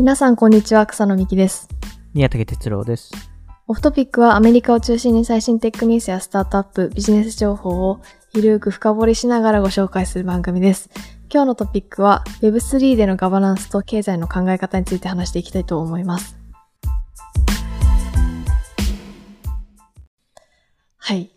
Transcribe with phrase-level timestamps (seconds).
[0.00, 1.68] 皆さんこんにちは、草野美希です。
[2.14, 3.12] 宮武哲郎です。
[3.68, 8.00] オフトピックはアメリカを中心に最新テックニュースやスタートアップ、ビジネス情報を
[8.32, 10.88] ゆるーく深掘りしながらご紹介する番組です。
[11.30, 16.38] 今日のトピックは Web3 でのガバナンスと経済の考え方について話していきたいと思います。
[20.96, 21.30] はい。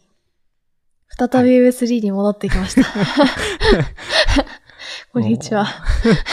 [1.09, 2.87] 再び Web3 に戻ってきました。
[5.13, 5.67] こんにちは。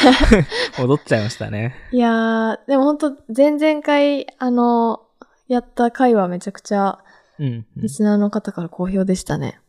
[0.81, 1.75] 戻っちゃいましたね。
[1.93, 5.07] いやー、でも本当前々回、あの、
[5.49, 6.99] やった回はめちゃくちゃ
[7.39, 9.61] うん、うんリスナーの方から好評でしたね。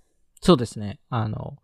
[0.42, 1.02] そうですね。
[1.10, 1.58] あの、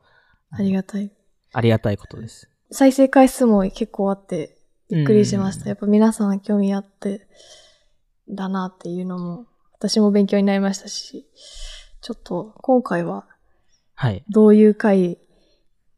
[0.52, 1.10] ありがたい。
[1.54, 2.50] ありがたいことです。
[2.70, 4.58] 再生回数も結構あって、
[4.90, 5.64] びっくりしました。
[5.64, 7.30] うんやっぱ皆さん興味あって、
[8.28, 9.46] だなっていうのも、
[9.80, 11.26] 私も勉強になりましたし、
[12.02, 13.26] ちょっと今回は
[13.96, 14.26] はい。
[14.28, 15.18] どういう回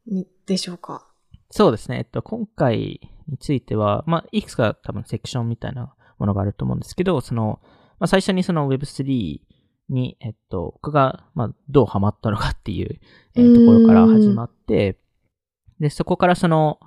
[0.05, 1.08] にでしょうか？
[1.51, 1.97] そうですね。
[1.97, 7.59] えっと、今回については、まあ、いくつか多分セクションみたいなものがあると思うんですけど、その、
[7.99, 9.39] まあ、最初にその Web3
[9.89, 12.99] に、えっと、僕が、まあ、どうハマったのかっていう、
[13.35, 14.99] えーところから始まって、
[15.79, 16.79] で、そこからその、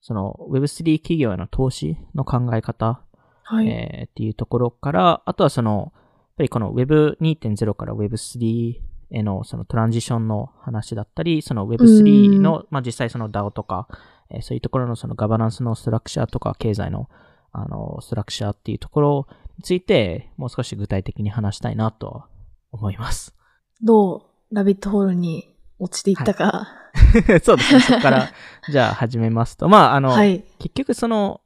[0.00, 3.04] その Web3 企業への投資の考え方、
[3.44, 3.68] はい。
[3.68, 6.02] えーっていうところから、あとはその、やっ
[6.38, 13.88] ぱりこの Web2.0 から Web3 へのそのトランジションの話だったり、その Web3 の、まあ実際その DAO とか、
[14.30, 17.08] えーそういうところのそのガバナンスのストラクチャーとか経済の
[17.52, 19.26] あのストラクチャーっていうところ
[19.58, 22.26] について、もう少し具体的に話したいなとは
[22.70, 23.34] 思います。
[23.82, 26.68] どうラビットホールに落ちていったか。
[27.42, 27.80] そうですね。
[27.80, 28.28] そこから、
[28.68, 29.68] じゃあ始めますと。
[29.68, 30.44] まあ、あの、はい。
[30.58, 31.40] 結局その、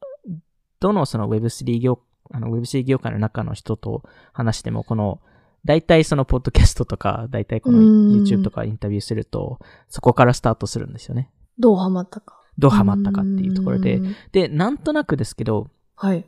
[0.80, 2.00] どのその Web3 業、
[2.32, 5.20] あの Web3 業界の中の人と話しても、この、
[5.64, 11.30] 大体そのポッドキャストとか、大体このうん YouTube とかインタビューすると、そこからスタートするんですよね。
[11.58, 12.40] どうハマったか。
[12.58, 14.06] どうハマったかっていうところでう。
[14.06, 14.14] ん。
[14.32, 16.26] で、なんとなくですけど、はい。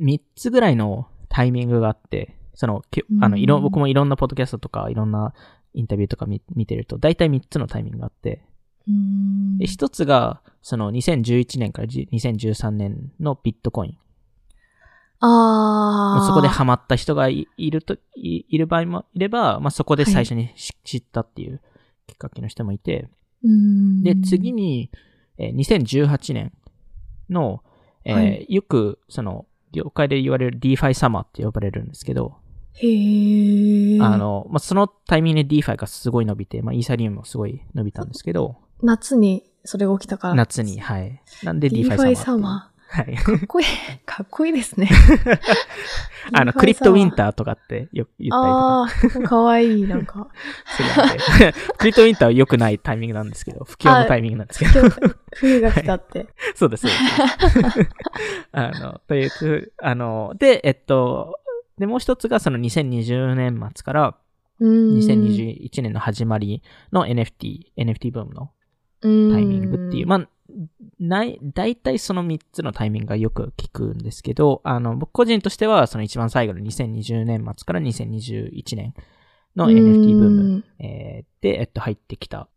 [0.00, 5.34] 3つぐらいのタイミングがあって、その、きあの、いろ、うん僕もいろんなポッドキャストとか、いろんな
[5.74, 8.44] インタビューとか見見てると、大体3つのタイミングがあって、
[8.88, 13.98] うんで、一つが、その2011年からじ2013年のビットコイン。
[15.22, 16.18] ああ。
[16.18, 21.60] まあそこでハマった人がいいるとい、いる場合もいれば、まあ、そこで最初にし知ったっていう
[22.06, 23.08] きっかけの人もいて、
[23.44, 24.90] うんで、次に、
[25.38, 26.52] えー2018年
[27.30, 27.62] の、
[28.04, 32.36] えーはいよく、その、業界で言われる DeFi サマーって呼ばれるんですけど、
[32.74, 34.00] へえ。
[34.00, 40.34] あ、の、まあ、そのタイミングで DeFi がすごい伸びて、まあ、イーサリウムもすごい伸びたんですけど、夏にそれが起きたから。
[40.34, 41.22] 夏に、はい。
[41.42, 43.14] なんで DeFi サマーはい。
[43.16, 43.22] ー。
[43.22, 43.66] かっこいい。
[44.04, 44.90] かっこいいですね。
[46.34, 50.28] あの、クリプトウィンターとかってよく言ったりとかああ、かわいい、なんか。
[50.66, 54.88] するので、 クリプトウィンターは良くないタイミングなんですけど、 不況のタイミングなんですけど、
[55.36, 56.26] 冬が来たって。
[56.54, 57.90] そうです、そうです。
[58.52, 61.38] あの、という、あの、で、えっと、
[61.78, 64.16] で、もう一つがその2020年末から
[64.60, 64.98] うん。
[64.98, 68.52] 2021年の始まりの NFT、NFT ブームの
[69.02, 70.28] タタイミングっていう、まあ、
[71.00, 78.94] ない、大体その3つのタイミングがよく聞くんですけど、あの、僕個人としては、その一番最後の2020年末から2021年
[79.56, 82.48] の NFT ブーム、えーで、えっと、入ってきた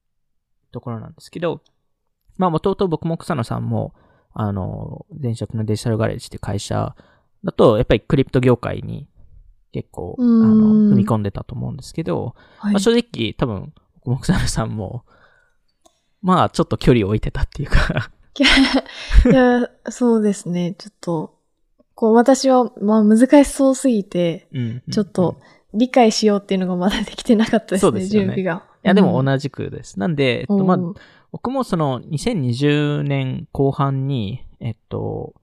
[0.72, 1.62] ところなんですけど、
[2.38, 3.94] まあ、もともと僕も草野さんも、
[4.34, 6.96] あの、前職のデジタルガレージって会社
[7.44, 9.08] だと、やっぱりクリプト業界に
[9.72, 10.90] 結構、あうん。
[10.90, 12.74] の、踏み込んでたと思うんですけど、はい。
[12.74, 15.04] まあ、正直多分、僕も草野さんも、
[16.26, 18.10] まあ、ちょっと距離を置いてたっていうか、
[19.32, 20.74] いや、そうですね。
[20.76, 21.36] ちょっと、
[21.94, 25.38] こう、私は、まあ、難しそうすぎて、うんちょっと、
[25.76, 28.66] 理解しようっていうのがまだできてなかったですね、そうですよね準備が。
[28.84, 30.00] いや、でもじ、同じくです。
[30.00, 30.78] なんで、えっと、まあ、
[31.32, 35.36] 僕もその2020年後半に、えっと、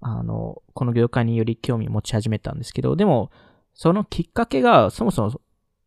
[0.00, 3.30] あの、この業界により興味を持ち始めたんですけど、でも、
[3.74, 5.40] そのきっかけが、そもそも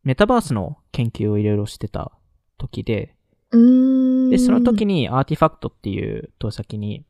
[0.04, 2.12] メタバースの研究をいろいろしてた
[2.60, 3.16] 時で、
[3.52, 4.15] うーん。
[4.30, 7.06] で、その時にアーティファクトっていう投先に、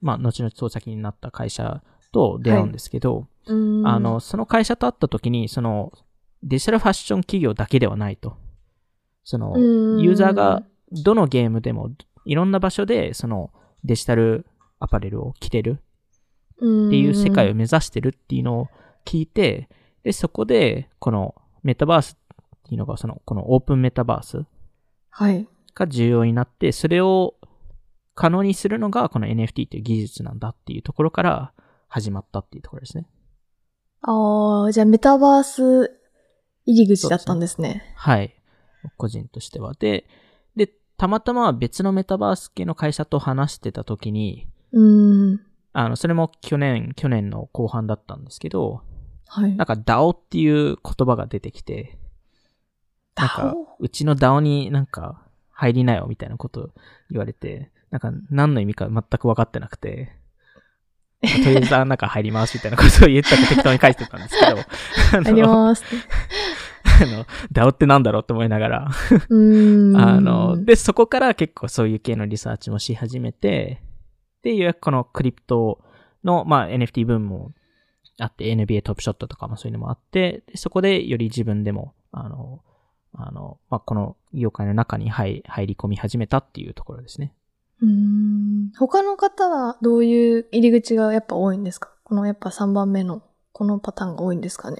[0.00, 1.82] まあ、後々投先になった会社
[2.12, 5.92] と出会うんですけど、うん、あの、その会社と会った時に、その、
[6.42, 8.36] デジタルファッション企業だけではないと。
[9.24, 9.58] その、う
[9.98, 10.62] んユーザーが
[10.92, 11.90] どのゲームでも、
[12.24, 13.50] いろんな場所で、その、
[13.84, 14.46] デジタル
[14.78, 15.86] アパレルを着てるっ
[16.56, 18.68] っていう世界を目指してるっていうのを
[19.04, 19.68] 聞いて、
[20.02, 22.38] で、そこで、このメタバースっ
[22.68, 24.44] ていうのが、その、このオープンメタバース
[25.10, 25.46] はい。
[25.76, 27.34] が重要になって、それを
[28.14, 31.52] 可能にするのが、この NFT っていう技術なんだっていうところから
[31.86, 33.06] 始まったっていうところですね。
[34.00, 36.00] ああ、じゃあメタバース
[36.64, 37.94] 入り口だったんですね。
[37.94, 38.34] はい。
[38.96, 39.74] 個人としては。
[39.74, 40.06] で、
[40.56, 45.40] で、たまたま別のメタバース系の会社と話してた時に、うーん。
[45.74, 48.80] あの、それも去年、去年の後半だったんですけど、
[49.28, 49.54] はい。
[49.56, 51.98] なんか DAO っていう言葉が出てきて、
[53.14, 55.25] なんか、うちの DAO になんか
[55.56, 56.70] 入りなよみたいなこと
[57.10, 60.12] 言われて、なんか何の意味か全く分かってなくて、
[61.22, 64.62] とりあえずあん中入りますみたいなことを言ったら適当に書いてたんですけど、 あ
[65.16, 65.82] ありの、ます。
[66.84, 68.90] あの DAO ってなんだろうって思いながら、
[69.30, 69.96] うーん。
[69.96, 73.80] あの、で、そこから結構そういう系のリサーチもし始めて、
[74.42, 75.82] で、ようやくこのクリプト
[76.22, 77.52] の、まあ NFT 分も
[78.18, 82.60] あって、NBA トップショットとかもそういうのもあって、でそこでより自分でも、あの、
[83.16, 87.32] あの、まあこの業界の中に入入り込み始めたっていうところですね。
[87.80, 88.72] うーん。
[88.78, 91.90] 他の方はどういう入り口がやっぱ多いんですか？
[92.04, 93.22] このやっぱ3番目の、
[93.52, 94.78] このパターンが多いんですかね？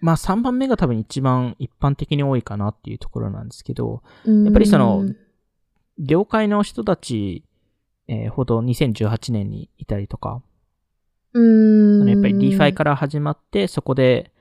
[0.00, 5.04] まあ3番目が多分一番一般的に多いかなっていうところなんですけど、やっぱりその
[5.98, 7.44] 業界の人たち、
[8.06, 10.40] えーほど2018年にいたりとか、
[11.32, 12.08] うーん。
[12.08, 14.32] やっぱり DeFi から始まって、そこで、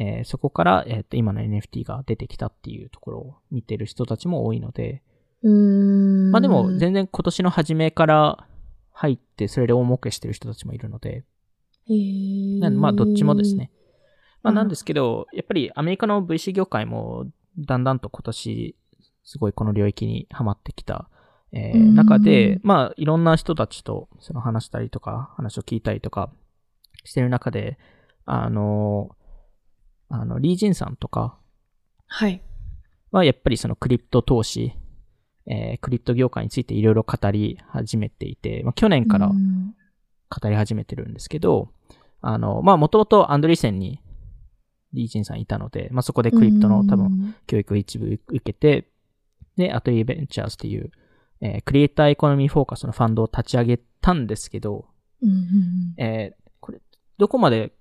[0.00, 5.02] えーそこから、えーと今の NFT が出てきたっていうところを見てる人たちも多いので、
[5.42, 6.30] うーん。
[6.30, 8.46] まあでも全然今年の初めから
[8.92, 11.24] 入って、それで大儲けしてる人たちもいるので、
[11.88, 13.70] へーなんでまあどっちもですね。。
[14.42, 17.26] まあうんなんですけど、やっぱりアメリカの VC 業界も
[17.58, 18.76] だんだんと今年、
[19.24, 21.08] すごいこの領域にはまってきた、
[21.50, 26.30] えーうん中で、まあいろんな人たちとその話したりとか、話を聞いたりとか
[27.04, 27.78] してる中で、
[28.26, 29.10] あの、
[30.08, 31.38] あの、リージンさんとか
[32.06, 32.42] はい。
[33.10, 34.72] はやっぱりそのクリプト投資、
[35.46, 39.74] えークリプト業界についていろいろ語り始めていて、まあ去年からうん。
[40.30, 41.70] 語り始めてるんですけど、
[42.20, 44.02] あの、まあ、もともとアンドリーセンに
[44.92, 48.90] リージンさんいたので、まあ、そこでクリプトの多分、教育を一部受けて、
[49.56, 50.90] で、アトリエベンチャーズっていう、
[51.40, 54.86] えークリエイターエコノミーフォーカスのファンドを立ち上げたんですけど、
[55.22, 56.02] うんうん。
[56.02, 56.80] えーこれ、
[57.16, 57.72] どこまで、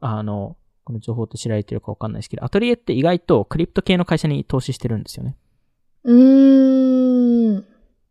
[0.00, 0.56] あの、
[0.86, 5.36] この情報って知られてるかわかんないですけど、アトリエって意外とクリプト系の会社に投資してるんですよね。
[6.04, 7.64] うーん。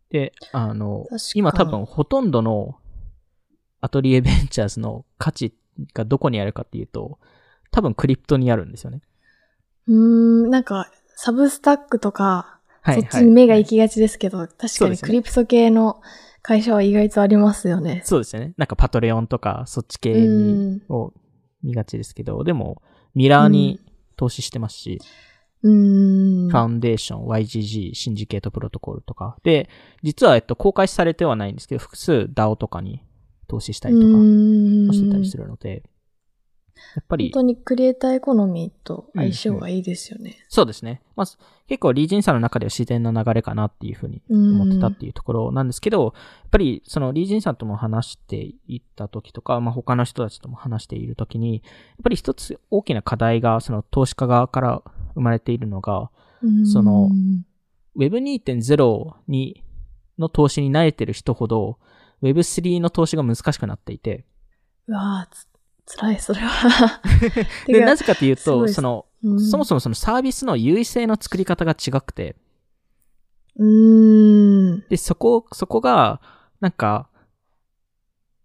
[0.09, 2.75] で、あの確か、今多分ほとんどの
[3.79, 5.53] アトリエベンチャーズの価値
[5.93, 7.17] がどこにあるかっていうと、
[7.71, 8.99] 多分クリプトにあるんですよね。
[9.87, 10.49] うーん。
[10.49, 16.01] なんか、サブスタックとか、はい、そっちに目が行きがちですけど、確かそうですねにクリプト系の
[16.41, 18.01] 会社は意外とありますよね。
[18.03, 18.53] そうですよね。
[18.57, 21.13] なんかパトレオンとかそっち系にを
[21.65, 22.81] 見がちですけど、でも
[23.13, 23.79] ミラーに
[24.15, 25.01] 投資してますし、
[25.63, 26.49] うーん。
[26.49, 29.37] ファウンデーション、YGG、シンジケートプロトコルとか。
[29.43, 29.69] で、
[30.03, 33.01] 実は、えっと、公開されてはないんですけど、複数 DAO とかに
[33.47, 35.43] 投資したりとかもしてたりする。
[35.43, 35.83] るので、
[36.95, 40.45] やっぱり本、当にクリエイターエコノミーと相性がいいですよね。
[40.49, 41.01] そうですね。
[41.15, 41.27] まあ、
[41.67, 51.63] 結構リージンさんの中では自然な流れかなっていうふうに思ってたっていうところなんですけど、やっぱりそのリージンさんとも話していった時とか、まあ、他の人たちとも話している時に、やっ
[52.03, 54.83] ぱり一つ大きな課題がその投資家側から
[55.15, 56.09] 生まれているのが、
[56.43, 57.09] うんその
[57.97, 59.63] Web2.0 に、
[60.19, 61.79] の投資に慣れてる人ほど、
[62.21, 64.25] Web3 の投資が難しくなっていて、
[64.87, 65.47] うわぁ、つ、
[65.85, 67.01] 辛い、それは。
[67.65, 69.39] て で、かなぜかというと、その、うん。
[69.39, 72.35] そもそもそのサービスの優位性の作り方が違くて、
[73.57, 74.83] うーん。
[74.89, 76.21] で、そこ、そこが、
[76.59, 77.09] なんか、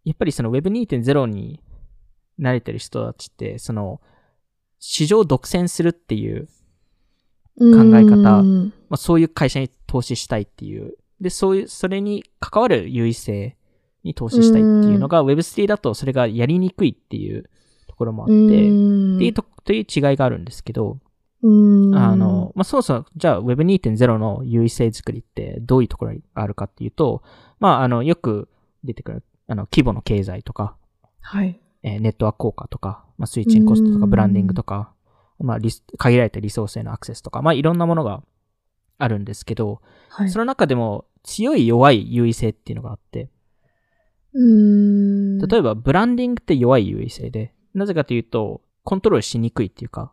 [0.04, 1.60] やっぱりその Web2.0 に
[2.38, 4.00] 慣れてる人たちって、その、
[4.78, 6.48] 市場を独占するっていう、
[7.58, 13.56] 考え方まあ、そういう会社に投資したいっていう、で、そういう、それに関わる優位性
[14.04, 17.50] に投資したいっていうのが、Web3 だとそれがやりにくいっていう
[17.86, 18.54] ところもあって、って
[19.24, 20.98] いうと、という違いがあるんですけど、
[21.42, 27.22] うんあの、、まあ、そもそも、じゃあ Web2.0 の優位性作りってどういうところがあるかっていうと、
[27.58, 28.48] まあ、あの、よく
[28.84, 30.76] 出てくる、あの、規模の経済とか、
[31.20, 31.58] はい。
[31.82, 34.92] えーネットワーク効果とか、まあ、スイッチングコストとか、うんブランディングとか、
[35.38, 38.22] まあリス、限られたリソースへのアクセスとか、まあ、いろんなものが
[38.98, 39.80] あるんですけど、
[40.10, 40.30] はい。
[40.30, 43.30] その中でも強い弱い優位性っていうのがあって、
[44.32, 45.38] うーん。
[45.38, 50.12] 例えばブランディングって弱い優位性で、なぜかというと、コントロールしにくいっていうか、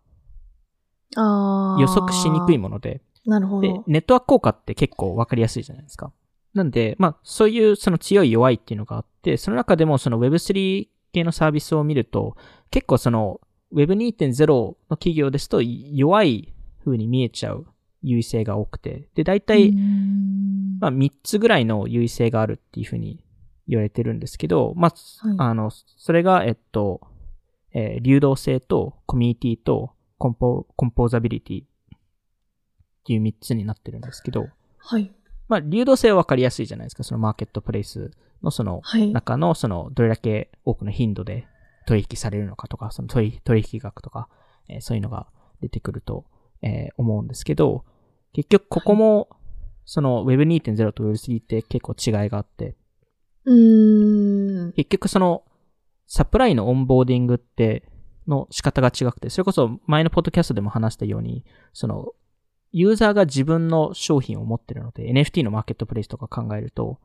[1.16, 3.84] 予測しにくいもので、でなるほど、。
[3.88, 6.12] ネットワーク効果って結構わかりやすいじゃないですか。
[6.54, 12.36] なんで、まあ、そういうその強い弱いっていうのがあって、その中でもその Web3 系のサービスを見ると、
[12.72, 13.42] 結構その
[13.74, 17.68] Web2.0 の企業ですと弱い風に見えちゃう
[18.02, 19.72] 優位性が多くて、で、大体、
[20.80, 23.24] まあ、3つぐらいの優位性があるっていう風に
[23.68, 27.02] 言われてるんですけど、まあ、はいあの、それが、えっと、
[27.74, 31.68] えー流動性とコミュニティとコンポ、コンポーザビリティっ
[33.06, 34.48] ていう3つになってるんですけど、
[34.78, 35.12] はい。
[35.48, 37.04] まあ、流動性はわかりやすいじゃないですか。
[37.04, 38.12] そのマーケットプレイス
[38.44, 39.12] のそのはい。
[39.12, 41.48] 中のそのどれだけ多くの頻度で
[41.86, 44.28] 取引されるのかとか、その取取引額とか、
[44.70, 45.28] えーそういうのが
[45.62, 46.26] 出てくると、
[46.62, 47.86] えー思うんですけど、
[48.34, 49.30] 結局ここも、
[49.86, 52.76] その Web2.0 と Web3 って結構違いがあって、
[53.48, 54.74] うーん。
[54.74, 55.44] 結局その
[56.06, 57.84] サプライのオンボーディングって
[58.28, 62.14] の仕方が違くて、それこそ前のポッドキャストでも話したように、その
[62.72, 67.00] ユーザーが自分の商品を持ってるので、NFT のマーケットプレイスとか考えると。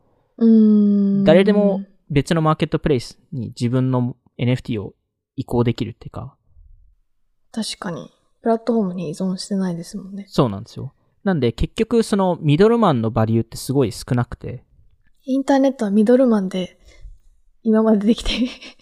[1.25, 4.95] 誰でも別のマーケットプレイスに自分の NFT を
[5.37, 6.37] 移行できるっていうか、
[7.53, 8.11] 確かに。
[8.43, 10.25] プラットフォームに依存してないですもんね。
[10.29, 10.95] そうなんですよ。
[11.23, 14.65] なんで結局そのミドルマンのバリューってすごい少なくて、
[15.25, 16.79] インターネットはミドルマンで
[17.63, 18.33] 今までできて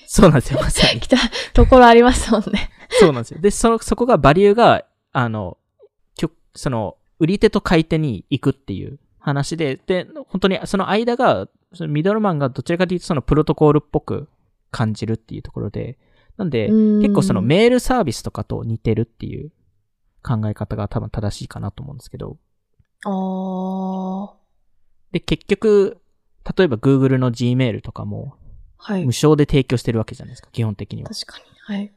[0.07, 1.07] そうなんですよ、まさにき。
[1.09, 1.17] た
[1.53, 2.71] ところありますもんね。
[2.89, 3.41] そうなんですよ。
[3.41, 5.59] で、その、そこがバリューが、あの、
[6.55, 14.29] その、売り手と買い手に行くっていう話で、で、本当にその間が、そのミドルマンがどちらかというとそのプロトコールっぽく
[14.73, 15.99] 感じるっていうところで、
[16.37, 19.53] なんで、結構その目メールサービスとかと似てるっていう
[20.23, 22.39] 考え方が多分正しいかなと思うんですけど、
[23.05, 24.31] あー。
[25.13, 26.00] で、結局、
[26.57, 28.35] 例えば Google の Gmail とかも
[28.77, 29.13] はい無。
[29.13, 31.11] 償で提供してるわけじゃないですか、基本的には。
[31.11, 31.45] 確かに。
[31.79, 31.93] はい。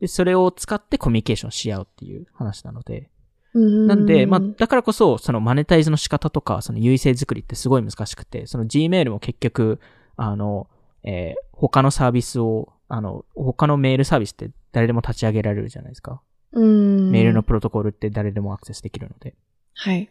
[0.00, 3.10] で、それを使ってコミュニケーションし合うっていう話なので、
[3.54, 9.80] ななんで、まあ、だからこそ、そのマネタイズの仕方とか、その優位性作りってすごい難しくて、その Gmail も結局、
[10.16, 10.68] あの、
[11.02, 16.22] えー他のサービスを、あの、他のメールサービスって誰でも立ち上げられるじゃないですか。
[16.52, 17.10] うん。
[17.10, 19.34] メールのプロトコルって誰でもアクセスできるので。
[19.74, 20.08] はい。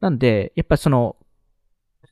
[0.00, 1.14] なんで、やっぱりその、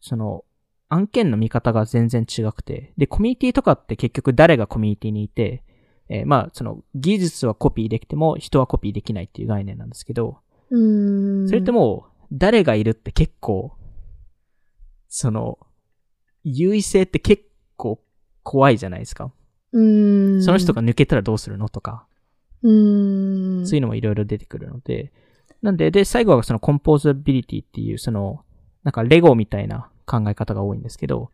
[0.01, 0.44] その、
[0.89, 5.65] 案件の見方が全然違くて、で、コミュニティとかって結局誰がコミュニティにいて、
[6.09, 10.39] えーまあ、その、技術はコピーできても人はコピーできないっていう概念なんですけど、
[10.71, 10.79] う
[11.45, 11.49] ん。
[11.49, 13.73] それってもう、誰がいるって結構、
[15.09, 15.59] その、
[16.43, 17.45] 優位性って結
[17.77, 18.01] 構
[18.43, 19.33] 怖いじゃないですか。
[19.73, 20.43] うん。
[20.43, 22.07] その人が抜けたらどうするのとか、
[22.63, 23.67] うん。
[23.67, 25.13] そういうのもいろいろ出てくるので、
[25.63, 28.45] なんで、で、最後はそのコンポーザビリティっていう、その、
[28.83, 31.31] なんかレゴみたいな考え方が多いんですけど、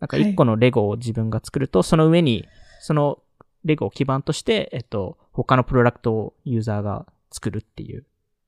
[0.00, 2.46] なんか一個のレゴを自分が作ると、その上に、
[2.80, 3.18] その
[3.64, 8.04] レゴを基盤として、えっと、他のプロダクトをユーザーが作るっていう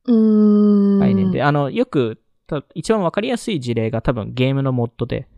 [0.07, 0.99] うん。
[0.99, 5.29] 概念で、あの、よく、た一番わかりやすい事例が多分ゲームのモッドで、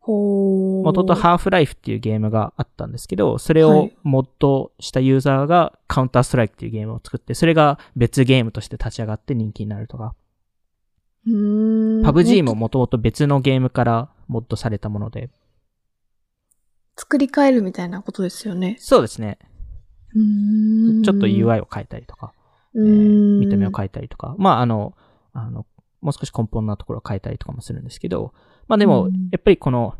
[0.00, 0.84] ほー。
[0.84, 10.14] 元とハーフライフっていうゲームがあったんですけど、それをはいモッドしたユーザーがカウンターストライクっていうゲームを作って、それが別ゲームとして立ち上がって人気になるとか、
[11.24, 15.30] パブ G ももともと別のゲームからモッドされたもので、
[16.96, 18.76] 作り変えるみたいなことですよね。
[18.78, 19.38] そうですね。
[21.04, 22.32] ちょっと UI を変えたりとか、
[22.74, 24.94] えうーん見た目を変えたりとか、まああの、
[25.32, 25.66] あの、
[26.00, 28.34] もう少し根本なところを変えたりとかもするんですけど、
[28.68, 29.94] まあでもうん、やっぱりこの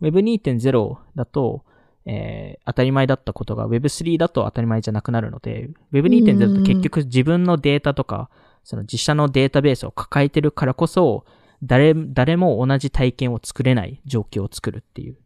[0.00, 1.64] Web2.0 だと、
[2.06, 8.30] えー当たり前だったことが Web3 だと当たり前じゃなくなるので、Web2.0 って結局自分のデータとか、
[8.68, 11.24] その自社のデータベースを抱えてるからこそ、
[11.62, 15.16] 誰、誰も同じ体験を作れない状況を作るっていう。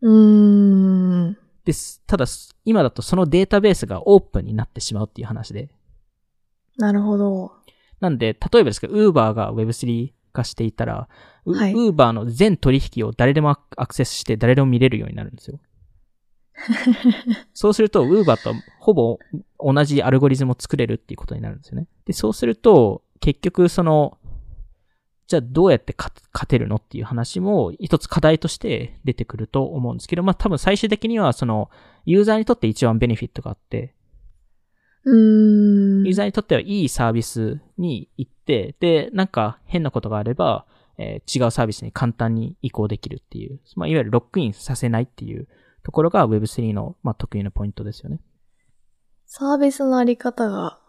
[0.00, 1.36] うーん。
[1.66, 2.02] です。
[2.06, 2.24] ただ、
[2.64, 5.68] 今だとそのデータベースがオープンになってしまうっていう話で。
[6.78, 7.52] なるほど。
[8.00, 11.06] なんで、例えばですけど、Uber が Web3 化していたら、
[11.44, 15.60] ウはい Uber の全取引を誰でもアアクセスして誰でも見れるようになるんですよ。
[17.54, 19.18] そうすると、Uber とほぼ
[19.58, 21.86] 同じアルゴリズムを作れるっていうことになるんですよね。
[22.04, 24.18] で、そうすると、結局その、
[25.26, 31.70] じゃあどうやって勝勝てるのっていう話も一つ課題として出てくると思うんですけど、まあ多分最終的にはその、
[32.04, 33.94] ユーザーにとって一番ベネフィットがあって、
[35.04, 36.04] うーん。
[36.04, 40.66] ユーザーにとってはいいサービスに行って、で、なんか変なことがあれば、
[40.98, 45.46] えー違うサービスに簡単に移行できるっていう、まあ、いわゆるロックインさせないっていう
[45.86, 48.18] ところが Web3 の、まあ、得意なポイントですよね。
[49.24, 50.80] サービスのあり方が、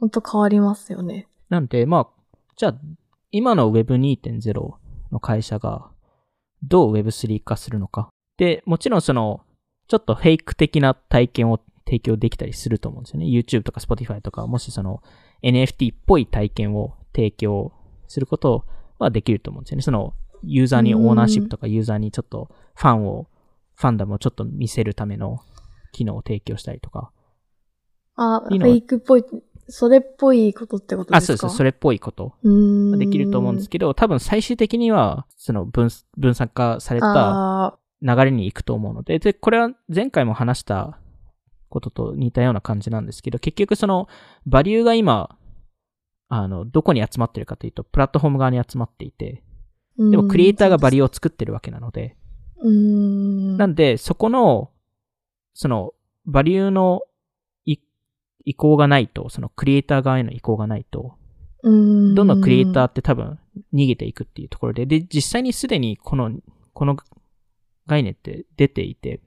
[0.00, 1.28] ほんと変わりますよね。
[1.48, 2.08] なんで、まあ、
[2.56, 2.74] じゃあ、
[3.30, 4.74] 今の Web2.0
[5.12, 5.92] の会社が
[6.64, 8.08] どう Web3 化するのか。
[8.36, 9.42] で、もちろんその、
[9.86, 13.26] ちょっとフェイク的な体験を提供できたりすると思うんですよね。
[13.26, 15.04] YouTube とか Spotify とか、もしその
[15.44, 17.72] NFT っぽい体験を提供
[18.08, 18.64] すること
[18.98, 19.82] はできると思うんですよね。
[19.82, 23.28] その、ユーザーにオーナーシップとかユーザーにちょっとファンを、
[23.80, 25.38] ファンダムをちょっと見せるための
[25.92, 27.10] 機能を提供したりとか。
[28.14, 29.24] あ、フェイクっぽい、
[29.68, 31.38] それっぽいことってことあ、ですか？
[31.38, 31.56] そうです。
[31.56, 32.34] それっぽいこと。
[32.98, 37.06] できると思うんですけど、多分最終的には、その分、分散化された
[37.68, 40.98] あ流れに行くと思うので、で、これは前回も話した
[41.70, 44.08] ことと似たような感じなんですけど、結局その、
[44.44, 45.38] バリューが今、
[46.28, 52.19] あの、どこに集まってるかというと、プラットフォーム側に集まっていて、ーでもクリエイターがバリューを作ってるわけなので、うん。
[52.62, 54.70] なんで、そこの、
[55.54, 55.94] その、
[56.26, 57.02] バリューの
[57.64, 57.78] い
[58.44, 61.16] 意向がないと、そのクリエイター側への意向がないと、
[61.62, 62.14] うん。
[62.14, 63.38] どんどんクリエイターって多分
[63.74, 66.32] 逃げていくっていうところで、で、実際にすでにこの、
[66.72, 66.96] この
[67.86, 69.20] 概念って出ていて、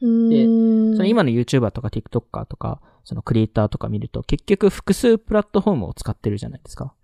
[0.00, 6.94] うん、その今の YouTuber とか TikToker とか、そのクリエイターとか見ると、結局複数プラットフォームを使ってるじゃないですか。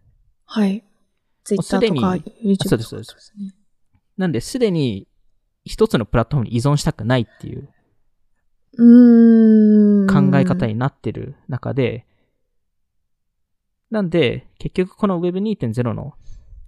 [0.44, 0.84] はい。
[1.44, 3.54] ツイッタすでにーとか YouTube とかそうですそうですね。
[4.16, 5.08] なんで、すでに
[5.64, 7.68] 一つのプラットフォームに依存したくないっていう
[8.78, 10.30] うーん。
[10.30, 12.06] 考え方になってる中で、
[13.90, 16.14] なんで、結局この Web2.0 の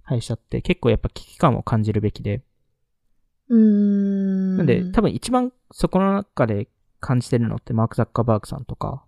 [0.03, 2.43] 会社って結構やっぱ危機感を感じるべきで、
[3.49, 4.57] うーん。
[4.57, 6.67] なんで多分一番そこの中で
[6.99, 9.03] 感じてるのってマーク・ザッカーバーグさんとか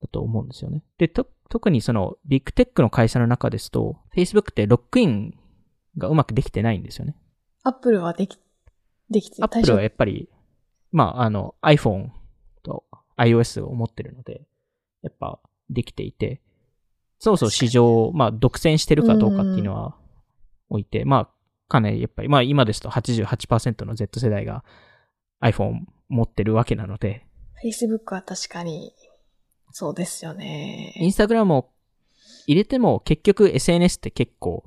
[0.00, 0.84] だと思うんですよね。
[0.98, 5.34] で、と、特にそのビッグテックの会社の中ですと、Facebook ってロックイン
[5.96, 7.16] がうまくできてないんですよね。
[7.64, 8.38] アップルはでき、
[9.10, 10.28] できて、アップルはやっぱり、
[10.92, 12.08] まあ、あの iPhone
[12.62, 12.84] と
[13.16, 14.42] iOS を持ってるので、
[15.02, 16.40] やっぱできていて、
[17.18, 19.96] そうそう市場を、まあ、独占してるかどうかっていうのは
[20.68, 21.28] 置いて、まあ、
[21.68, 24.64] かなりやっぱり、まあ今ですと88%の Z 世代が
[25.42, 27.26] iPhone 持ってるわけなので、
[27.62, 28.94] Facebook は確かに、
[29.72, 30.94] そうですよね。
[30.96, 31.70] インスタグラムを
[32.46, 34.64] 入れても結局 SNS って結構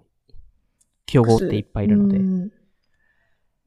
[1.06, 2.18] 競合っていっぱいいるので。
[2.18, 2.52] う、ん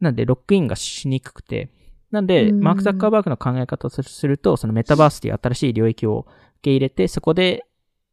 [0.00, 1.70] なんでロックインがしにくくて、
[2.10, 2.60] なんで、うん。
[2.60, 7.66] マーク・ザッカーバーグの考え方をすると、そのメタバースという新しい領域を受け入れて、そこで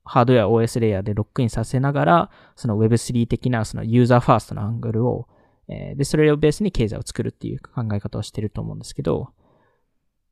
[0.03, 5.27] ハードウェア、OS レイヤーでロックインさせながら、その Web3 的なそのユーザーファーストのアングルを、
[5.67, 9.29] えーで、それをベースに経済を作るっていう考え方をしてると思うんですけど、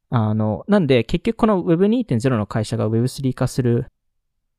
[0.10, 3.86] あの、なんで結局この Web2.0 の会社が Web3 化する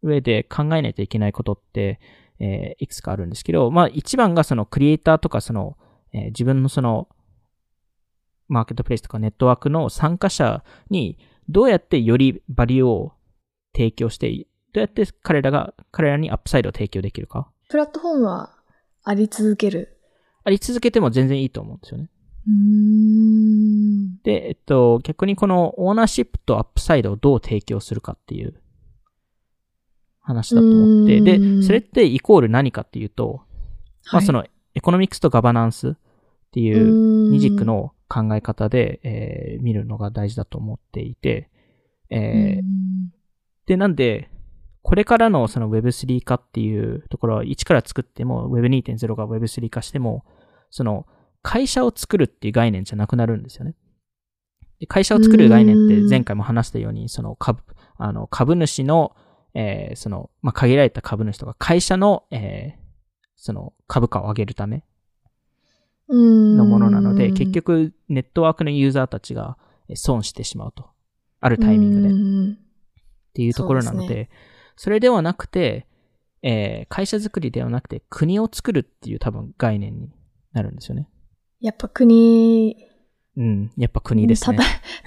[0.02, 2.00] 上で考えないといけないことって、
[2.38, 5.76] えーいくつかあるんですけど、まあ一番がそのクリエイターとかその、
[6.12, 7.08] えー自分のその、
[8.48, 13.12] マーケットプレイスとかネットワークの参加者にどうやってよりバリューを
[13.74, 17.50] 提供して、どうやって彼らが、彼らにアップサイドを提供できるか。
[17.68, 18.56] プラットフォームは
[19.04, 19.98] あり続ける。
[20.42, 22.10] あり続けても全然いいと思うんですよね。
[24.24, 28.60] で、えっと、逆にこのオーナーシップとアップサイドをどう提供するかっていう
[30.20, 33.42] 話だと思って、で、んそれってイコール何かっていうと、
[34.12, 35.94] まあそののエコノミクスとガバナンスっ
[36.52, 41.50] ていう二軸の考え方で、えー見るのが大事だと思っていて、
[42.10, 42.62] えー
[43.66, 44.30] で、なんで、
[44.82, 50.24] これからのその Web3 化っていうところは、一から作っても Web2.0 が Web3 化しても、
[50.70, 51.06] その
[51.42, 53.74] 会社を作るっていう概念じゃなくなるんですよね。
[54.80, 57.60] で会社を作る概念って前回も話したように、その株、
[57.96, 59.14] あの株主の、
[59.54, 62.79] えーその、まあ、限られた株主とか会社の、えー
[63.40, 64.84] その株価を上げるため
[66.08, 69.56] ののものなので、結局ネットワークのユーザーたちが
[69.88, 70.90] えー損してしまうと。
[71.40, 72.08] あるタイミングで。
[72.08, 72.60] っで。
[73.32, 74.30] ていうところなので、そうで
[74.76, 75.86] それではなくて、
[76.42, 80.10] えー会社作りではなくて国を作るっていう多分概念に
[80.52, 81.08] なるんですよね。
[81.60, 82.76] やっぱ国
[83.38, 83.72] うん。
[83.78, 84.62] やっぱ国ですねた。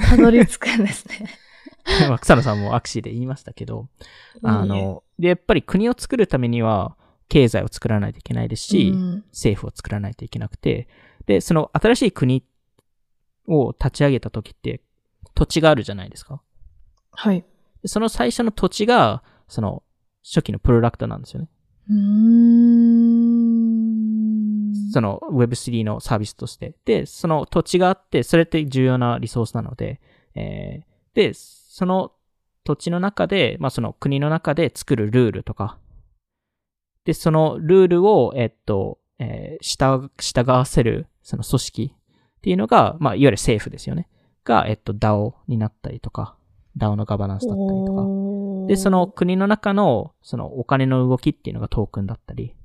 [0.07, 1.29] だたどり着くんですね。
[2.09, 3.89] まあ草野さんもアクシーで言いましたけど、
[4.41, 6.97] あの、で、やっぱり国を作るためには
[7.29, 10.87] 経済を作らないといけないですし、うん政府を作らないといけなくて、
[11.25, 12.43] で、その新しい国
[13.47, 14.81] を立ち上げた時って
[15.35, 16.41] 土地があるじゃないですか。
[17.11, 17.45] はい。
[17.81, 19.83] でその最初の土地が、その
[20.23, 21.49] 初期のプロダクトなんですよね。
[21.89, 21.95] うー
[23.69, 24.91] ん。
[24.91, 26.75] その Web3 のサービスとして。
[26.85, 29.99] で、その土地があって、それって重要なリソースなので、
[30.35, 32.11] えーで、その
[32.63, 35.77] 土地の中で、まあその国の中で作るルールとか、
[37.05, 44.09] で、そのルールを、えっと、えー従従わせる、その組織っていうのが、まあ、いわゆる政府ですよね。
[44.43, 46.35] が、えっと、DAO になったりとか、
[46.77, 48.67] DAO のガバナンスだったりとか。
[48.67, 52.55] で、その、国の中の、そのお金の動きっていうのがトークンだったり、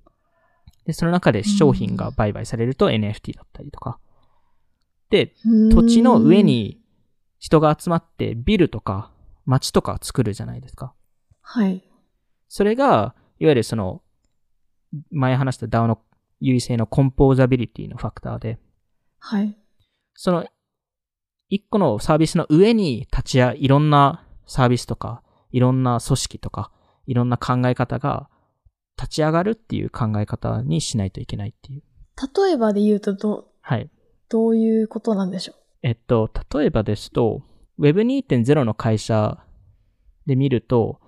[0.86, 3.98] で、その中で商品が売買されると NFT だったりとか。
[5.10, 5.34] で、
[5.70, 6.80] 土地の上、に
[7.38, 9.10] 人が集まってビルとか
[9.44, 10.94] 街とか作るじゃないですか。
[11.42, 11.84] はい。
[12.48, 14.02] それが、いわゆるその、
[15.10, 16.00] 前話した DAO の
[16.40, 18.58] 優位性のコンポーザビリティのファクターで、
[19.18, 19.56] はい。
[20.14, 20.46] その、
[21.48, 26.70] 一個のサービスの上に立ち会い、いろんなサービスとか、いろんな組織とか、
[27.06, 28.28] いろんな考え方が
[28.96, 31.82] 立ち上がるっていう考え方にしないといけないっていう。
[32.36, 33.90] 例えばで言うと、ど、はい。
[34.28, 37.42] どういうことなんでしょえっと、例えばですと、
[37.78, 39.38] Web2.0 の会社
[40.26, 41.00] で見ると、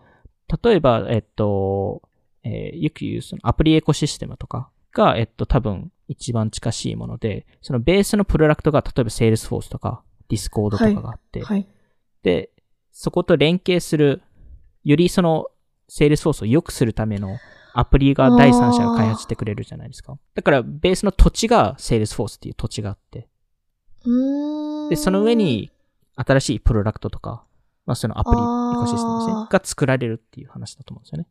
[0.62, 2.02] 例えば、えっと、
[2.42, 11.66] えーよく言うそのアプリエコシステムとかが、えっと、多分、一番近しいもので、そのベースのプロダクトが例えば Salesforce とか Discord とかがあって、はい。
[12.24, 12.50] で、
[12.90, 14.22] そこと連携する、
[14.82, 15.46] よりその
[15.88, 17.38] Salesforce を良くするための
[17.74, 20.18] アプリが第三者が開発してくれるじゃないですか。
[20.34, 23.28] だからベースの土地が Salesforce っていう土地があって。
[24.88, 25.70] で、その上、に
[26.16, 27.44] 新しいプロダクトとか、
[27.86, 31.28] まあそのアプリ、エコシステムですね、が作られるっていう話だと思うんですよね。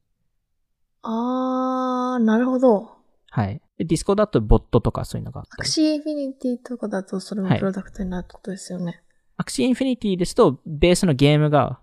[1.02, 2.92] あー、なるほど。
[3.32, 3.62] はい。
[3.78, 5.48] で、ディスコだとボットとかそういうのがあっ。
[5.50, 9.02] アクシーインフィニティとかだとそれもはいプロダクトになるってことですよね。
[9.38, 11.80] アクシーインフィニティですと、ベースのゲームが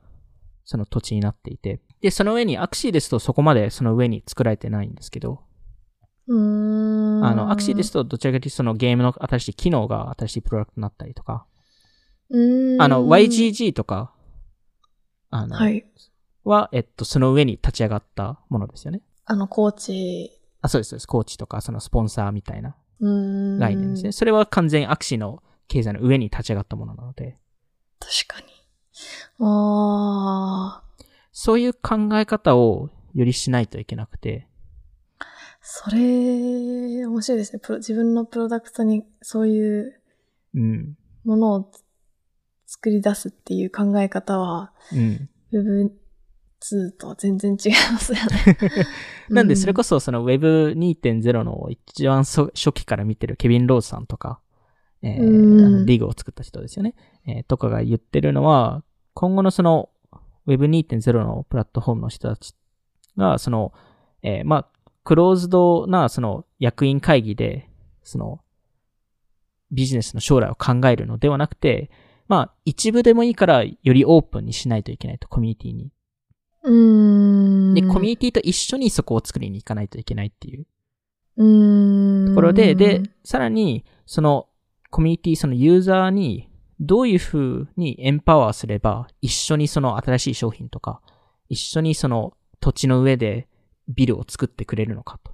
[0.65, 5.41] その土地になっていて、で、その上にアクシーですとそこまでその上に作られてないんですけど、
[6.29, 7.25] うーん。
[7.25, 11.47] あの、アクシーですとどちらかというとそのゲームの新しい機能が新しいプロダクトになったりとか、
[12.29, 12.83] うーん。
[12.83, 14.13] あの、YGG とか、
[15.31, 15.87] あの、はい。
[16.47, 19.03] は、えっと、その上に立ち上がったものですよね。
[19.25, 20.31] あの、コーチ、
[20.63, 21.07] あ、そうです、そうです。
[21.07, 23.59] コーチとか、そのスポンサーみたいなうーん。
[23.59, 24.13] 概念ですね。
[24.13, 27.37] それは完全にアクシーの経済の上に立ち上がったものなので、
[27.99, 28.47] 確かに。
[29.41, 31.05] あー。
[31.33, 34.49] そういう考え方をよりしないといけなくて、
[35.61, 37.59] それ、面白いですね。
[37.59, 40.01] プロ自分のプロダクトにそういう
[40.55, 41.73] うん、ものを
[42.67, 45.29] 作り出すっていう考え方は、うん。
[46.61, 48.59] Web2 とは全然違いますよね。
[49.31, 54.41] なんで、それこそ、そその Web2.0 の一番そ初期から見てるケビン・ローズさんとか、
[55.03, 56.95] えーうんあのリグを作った人ですよね。
[57.27, 58.83] えーとかが言ってるのは、
[59.15, 59.91] 今後のその
[60.47, 62.55] Web2.0 のプラットフォームの人たち
[63.17, 63.73] が、その、
[64.23, 64.69] えーまあ、
[65.05, 67.69] クローズドなその役員会議で、
[68.03, 68.41] その、
[69.71, 71.91] ビジネスの将来を考えるのではなくて、
[72.29, 75.91] まあ、一部でもいいから、よりオープンにしないといけないと、コミュニティに。
[76.67, 77.75] うーん。
[77.75, 80.67] で、コミュニティと一緒にそこを作りに行かないといけないっていう
[81.37, 82.27] うーん。
[82.29, 84.49] ところで、で、さらに、その
[84.91, 91.01] コミュニティ、そのユーザーに、どういう風にエンパワーすれば、一緒にその新しい商品とか、
[91.49, 93.49] 一緒にその土地の上で
[93.89, 95.33] ビルを作ってくれるのかと。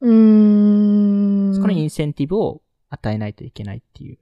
[0.00, 1.54] うーん。
[1.54, 4.18] そこにインセンティブを与えないといけないっていう。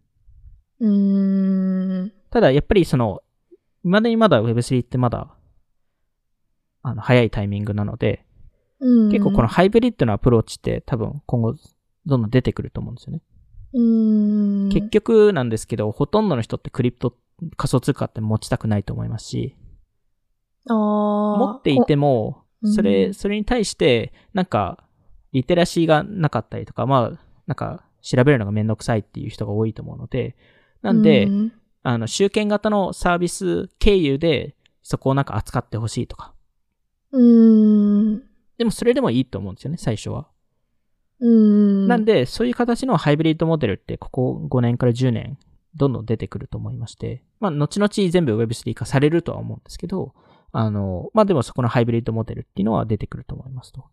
[0.80, 2.12] うーん。
[2.30, 3.22] ただ、やっぱりその、
[3.82, 5.34] 未だにまだ Web3 ってまだ、
[6.82, 8.24] あの、早いタイミングなので、
[8.80, 9.10] うん。
[9.10, 11.54] 結構この、ハイブリッドなアプローチって多分今後
[12.06, 13.22] どんどん出てくると思うんですよね。
[13.74, 14.68] うーん。
[14.70, 17.16] 結局なんですけど、ほとんどの人ってクリプト
[17.56, 19.56] 仮想通貨って持ちたくないと思いますし、
[20.68, 24.84] 持っていても、おそれ、うんそれに対して、なんか、
[25.32, 30.36] リテラシーがなかったりとか、まあ、なんか、調べるのがめんどくさいっていう人が多いと思うので、
[30.82, 31.52] なんで、うん
[31.84, 36.32] あの、集権型のサービス経由で、そこをなんか扱ってほしいとか。
[37.12, 38.22] うーん。
[38.58, 40.28] でもそれでもいいと思うんですよね、最初は。
[41.20, 41.88] うーん。
[41.88, 45.38] なんで、そういう形のハイブリッドモデルって、ここ5年から10年、
[45.74, 50.14] どんどん出てくると思いまして、まあ、後々全部 Web3 化されるとは思うんですけど、
[50.52, 53.84] あの、まあ、でもそこのハイブリッドモデルっていうのは出てくると思いますと。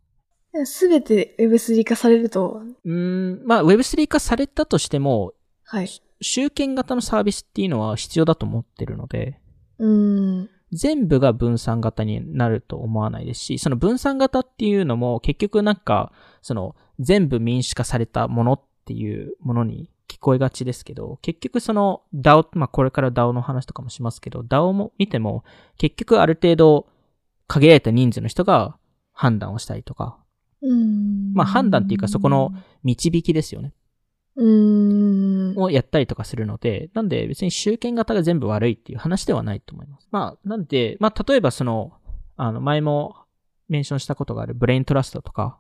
[0.66, 5.90] すべて Web3 化されると、うーん、まあ、Web3 化されたとしても、はい。
[6.22, 9.40] 集権型のサービスっていうのは必要だと思ってるので、
[9.78, 10.50] うーん。
[10.72, 25.44] 全部が分散型になると思わないですし、その分散型っていうのも結局なんか、その全部民主化されたものっていうものに聞こえがちですけど、結局その DAO、まあこれから DAO の話とかもしますけど、DAO も見ても
[25.78, 26.88] 結局ある程度
[27.48, 28.78] 限られた人数の人が
[29.14, 30.18] 判断をしたりとか、
[30.62, 31.34] うーん。
[31.34, 32.54] まあ判断っていうかそこの、
[32.84, 33.74] 導きですよね。
[34.36, 34.44] う
[35.62, 40.08] をやったりとかするので、なんで別に集権型が全部悪いっていう話ではないと思います。
[40.12, 41.94] まあ、なんで、まあ例えばその、
[42.38, 43.16] あの、前も
[43.68, 45.60] メンションしたことがあるブレイントラストとか、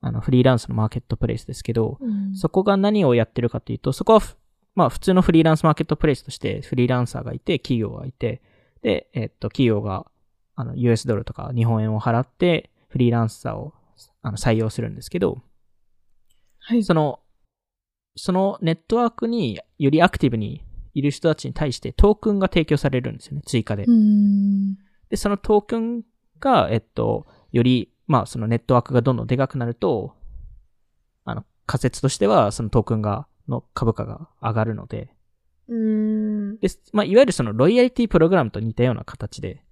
[0.00, 4.36] あの、フリーランスのマーケットプレイスですけど、うんそこが何をやってるかっていうと、そこはふ、
[4.74, 8.42] まあ普通のフリーランスマーケットプレイスとしてフリーランサーがいて、企業がいて、
[8.82, 10.06] で、えっと、企業が、
[10.56, 13.72] あの、US ドルとか日本円を払って、フリーランサーを
[14.22, 15.42] あの採用するんですけど、
[16.58, 16.84] はい。
[16.84, 17.20] その、
[18.16, 23.86] そのネットワークによりアクティブにいる人たちに対してトークンが提供されるんですよね、追加で。
[25.08, 26.02] で、そのトークン
[26.40, 30.14] が、えっと、より、まあ、そのネットワークがどんどんでかくなると、
[31.24, 35.14] あの、仮説としては、そのトークンが、の株価が上がるので、
[35.68, 36.58] うーん。
[36.58, 39.62] で、まあ、いわゆるそのロイヤリティプログラムと似たような形で、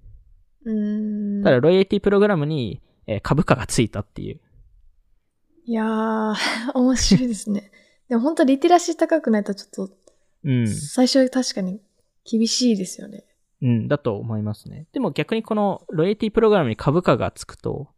[0.64, 1.44] うーん。
[1.44, 4.40] ただロイヤリティプログラムに、えー株価がついたっていう。
[5.64, 6.34] いやー、
[6.74, 7.70] 面白いですね。
[8.10, 9.94] でも本当リテラシー高くないとちょっと、
[10.42, 10.68] うん。
[10.68, 11.80] 最初確かに
[12.28, 13.24] 厳しいですよね。
[13.62, 14.88] うん、だと思いますね。
[14.92, 17.88] でも逆にこのロイヤリティプログラムに株価がつくと、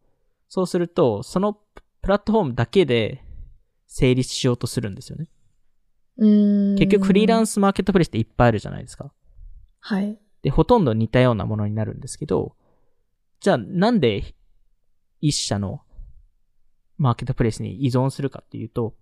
[0.50, 3.24] そうすると、そのプラットフォームだけで
[3.86, 5.28] 成立しようとするんですよね。
[6.18, 6.76] うーん。
[6.76, 7.52] 結局フリーランス。
[7.52, 9.10] スマーケットプレイスっていっぱいあるじゃないですか。
[9.80, 10.18] はい。
[10.42, 12.54] で、ほとんど似たようなものになるんですけど、
[13.40, 14.34] じゃあなんで
[15.22, 15.80] 一社の
[16.98, 18.94] マーケットプレイスに依存するかっていうと、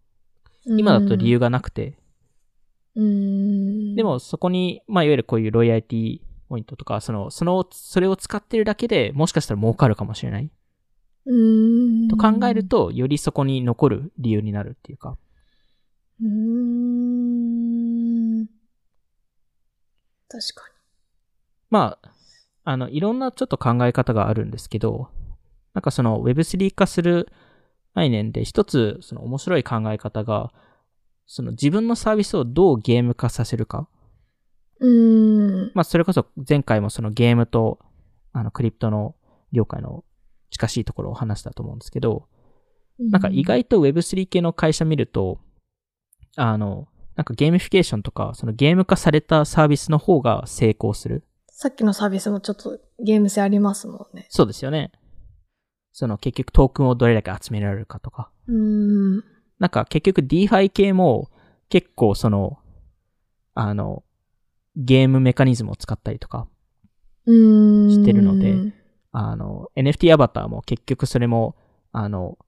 [0.66, 1.98] 今だと理由がなくて、
[2.96, 3.94] うーん。
[3.94, 10.50] でもそこに、まあいわゆるこういうロイヤリティポイントとか、その、その、それを使ってるだけでもしかしたら儲かるかもしれない。
[11.26, 12.08] うーん。
[12.08, 15.16] と考えると、よりそこに残る理由になるっていうか。
[16.20, 16.30] うーん。
[20.28, 20.64] 確か
[21.70, 22.10] まあ、
[22.64, 25.08] あの、いろんなちょっと考え方があるんですけど、
[25.74, 27.28] なんかその Web3 化する
[27.94, 30.52] 概念で一つその面白い考え方が、
[31.26, 33.88] その自分のサービスをどうゲーム化させるか。
[34.80, 34.88] に。
[34.88, 35.72] うーん。
[35.74, 37.78] まあそれこそ前回もそのゲームと
[38.32, 39.14] あのクリプトの
[39.52, 40.04] 業界の
[40.50, 42.28] 近しいところを話したと思うんですけど、
[42.98, 45.40] なんか意外と Web3 系の会社見ると、
[46.36, 51.24] あの、なんかゲーミフィケーションとか、そのゲーム化されたサービスの方が成功する。
[51.48, 54.26] さっきのサービスもちょっとゲーム性ありますもんね。
[54.30, 54.92] そうですよね。
[55.92, 58.30] その結局トークンをどれだけ集められるかとか。
[58.48, 58.54] うー
[59.18, 59.24] ん。
[59.58, 61.30] なんか結局 DeFi 系も
[61.68, 62.58] 結構その、
[63.54, 64.02] あの、
[64.76, 66.46] ゲームメカニズムを使ったりとか。
[67.26, 68.72] してるので
[69.12, 71.56] あの、NFT アバターも結局それも、
[71.92, 72.38] あの、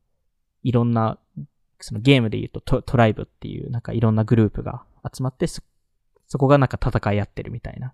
[0.63, 1.19] いろんな、
[1.81, 5.63] そのゲームで言うとトトライブっていうなんかいろんなグループが集まってそ、
[6.29, 7.93] そこがなんか戦い合ってるみたいな。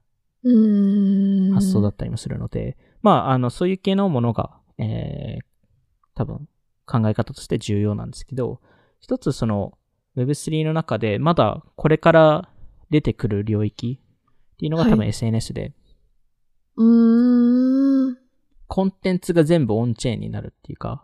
[1.55, 5.45] 発想だったりもするので、まあ、あの、そういう系のものが、えー、
[6.15, 6.49] 多分
[6.87, 8.61] 考え方として重要なんですけど、
[9.01, 9.79] 一つその
[10.17, 12.49] Web3 の中でまだこれから
[12.91, 14.01] 出てくる領域
[14.55, 15.73] っていうのが多分はい SNS で、
[16.77, 18.19] うーん。
[18.69, 21.03] コンテンツが全部オンチェーンになるっていうか、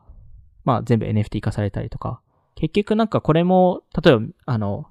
[0.64, 2.20] まあ全部 NFT 化されたりとか、
[2.54, 4.87] 結局なんかこれも、例えば、あの、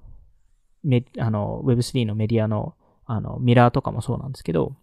[0.83, 4.75] メあの Web3 のメディアの、あの、ミラーとかもそうなんですけど、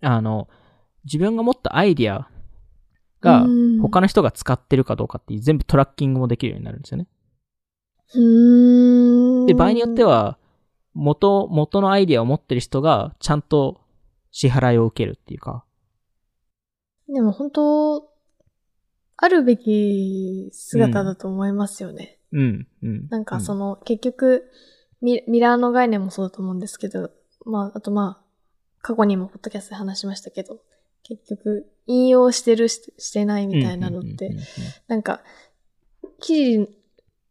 [0.00, 0.48] あの、
[1.04, 2.28] 自分が持ったアイディア
[3.26, 7.06] がうん他の人が使ってるかどうかっていう全部トラッキングもできるようになるんですよね。
[8.14, 9.46] うーん。
[9.46, 10.38] で、場合によって、は、
[10.94, 13.80] 元、元のアイディアを持ってる人がちゃんと
[14.30, 15.64] 支払いを受けるっていうか、
[17.08, 18.08] でも本当、
[19.18, 22.18] あるべき姿だと思いますよね。
[22.32, 23.08] うん、うん。
[23.08, 24.50] なんかその、の、結局
[25.00, 27.10] ミ、ミラーの概念もそうだと思うんですけど、
[27.44, 28.24] まあ、あとまあ、
[28.82, 30.60] 過去にもポッドキャストで話しましたけど、
[31.08, 34.36] 結局、引用してるししてないみたいなのって
[34.88, 35.22] なんか、
[36.20, 36.68] 記事、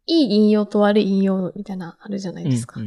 [0.08, 2.80] いい引用と悪い引用みたいなあるじゃないですか。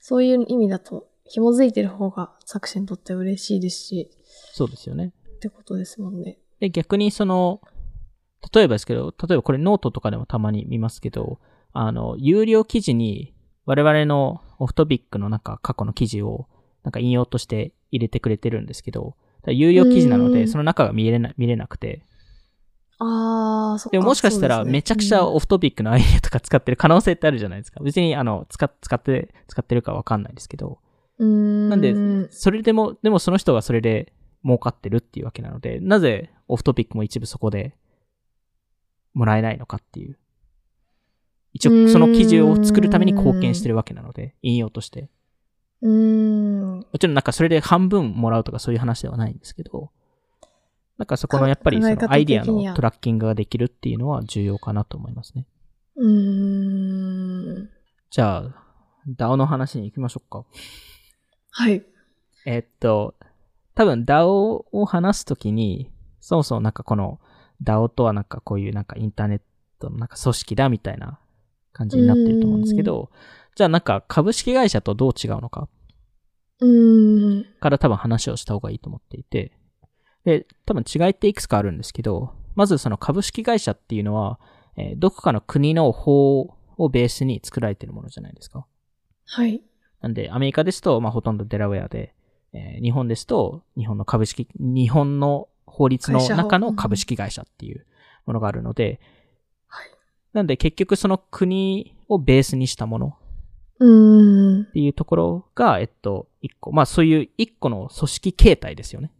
[0.00, 4.10] そういう意味だと、紐づいてる方が作者にとっては嬉しいですし、
[4.52, 5.12] そうですよね。
[5.36, 6.38] ってことですもんね。
[6.58, 7.60] で、逆にその、
[8.52, 11.38] 例えばですけど、例えばこれノートとかでもたまに見ますけど、
[11.72, 13.34] あの、有料記事に
[13.66, 16.48] 我々のオフトピックのなんか過去の記事を
[16.82, 19.16] なんか引用として入れてくれてるんですけど、
[19.52, 22.02] 有料記事なので、うんその中が見れな見れなくて、
[22.98, 23.90] あー、そっか。
[23.90, 27.82] でももしかしたらめちゃくちゃオフトピックのアイデアとか使ってる可能性ってあるじゃないですか。
[27.82, 30.78] 別にあの、使っ使って、使ってるかわかんないですけど。
[31.18, 31.68] うん。
[31.68, 34.12] なんでうんそれでも、でもその人がそれで
[34.44, 37.74] 儲かってるっていうわけなので、なぜオフトピックも一部そこで
[39.12, 40.18] もらえないのかっていう。
[41.52, 45.08] 一応その記事を作るために貢献してるわけなので、引用として。
[45.82, 46.13] うーん。
[46.94, 49.90] もちろんなんかそれで半分もらうとかそういう話ではないんですけど、
[50.96, 55.44] なんかそこのやっぱりそのアイディアのトラッキングができるっていうのは重要かなと思いますね。
[55.96, 57.70] うーん。
[58.10, 58.64] じゃあ、
[59.08, 60.44] DAO の話に行きましょうか。
[61.50, 61.84] はい。
[62.46, 63.16] えっと、
[63.74, 67.18] 多分 DAO を話すときに、そもそもなんかこの
[67.60, 69.40] DAO とはなんかこういうなんかインターネッ
[69.80, 71.18] トのなんか組織だみたいな
[71.72, 73.10] 感じになってると思うんですけど、
[73.56, 75.68] じゃあなんか株式会社とどう違うのか。
[77.60, 79.52] から多分話をした方がいいと思っていて、
[80.24, 84.38] で、多分違いっていくつかあるんですけど、まずその株式会社っていうのは、
[84.76, 86.40] えーどこかの国の法
[86.76, 88.66] をベースに作られているものじゃないですか。
[89.26, 89.62] はい。
[90.00, 92.14] なんで、アメリカですと、まあ、ほとんどデラウェアで、
[92.52, 97.86] えー日本ですと、日本の株式、日本の法律の中の株式会社っていう
[98.26, 99.00] ものがあるので、
[99.66, 99.90] はい。
[100.32, 103.16] なんで結局その国をベースにしたもの
[103.80, 104.72] うーんっ。
[104.72, 106.72] ていうところが、えっと、一個。
[106.72, 109.10] まあそういう一個の組織形態ですよね。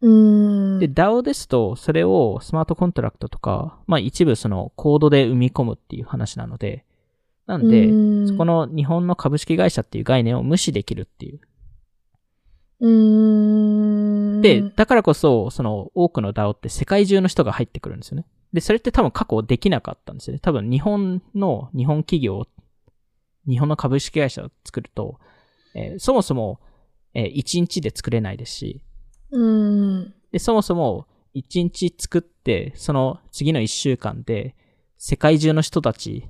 [0.00, 0.78] うーん。
[0.78, 6.84] で、DAO ですと、それをスマートコントラクトとか、まあ一部そのコードで生み込むっていう話なので、
[7.46, 7.86] なんで、
[8.26, 11.40] そこの、の日本の株式会社っていう概念を無視できるっていう
[12.80, 14.40] うーん。
[14.42, 18.26] で、だからこそ、その多くの DAO って世界中の人が入ってくるんですよね。
[18.52, 20.40] で、それって多分過去できなかったんですよね。
[20.40, 22.46] 多分日本の、日本企業、
[23.48, 25.18] 日本の株式会社を作ると、
[25.74, 26.60] えーそもそも、
[27.14, 28.82] えー1日で作れないですし、
[29.30, 29.46] う
[30.02, 30.14] ん。
[30.32, 34.54] で、そもそも1日作って、その次の1週間で、
[34.98, 36.26] 世界中の人たち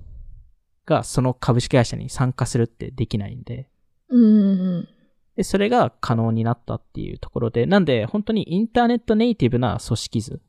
[0.86, 3.68] がその株式会社に参加するってできないんで、
[4.08, 4.88] うん。
[5.36, 10.40] で、それが可能になったっていうところで、なんで本当にインターネットネイティブな組織図。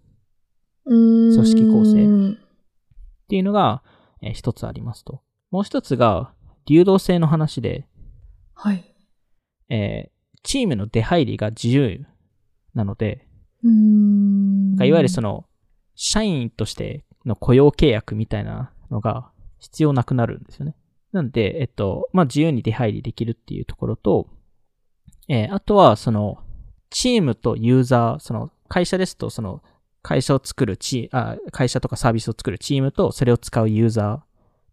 [1.35, 2.37] 組織構成うん。
[3.27, 3.83] ていうのが、
[4.21, 5.21] えー一つありますと。
[5.51, 6.33] もう一つが、
[6.67, 7.87] 流動性の話で、
[8.53, 8.95] はい。
[9.69, 12.05] えーチームの出入りが自由
[12.73, 13.27] なので、
[13.65, 14.75] うん。
[14.75, 15.45] いわゆるその、
[15.95, 20.75] 社員としての雇用契約みたいなのが必要なくなるんですよね。
[21.11, 24.29] なんで、えっと、まあ、自由に出入りできるっていうところと、
[25.27, 26.37] えーあとは、その、
[26.91, 29.61] チームとユーザー、その、会社ですと、その、
[30.01, 34.26] 会社を作るチあ、会社とかサービスを作るチームと、それを使うユーザー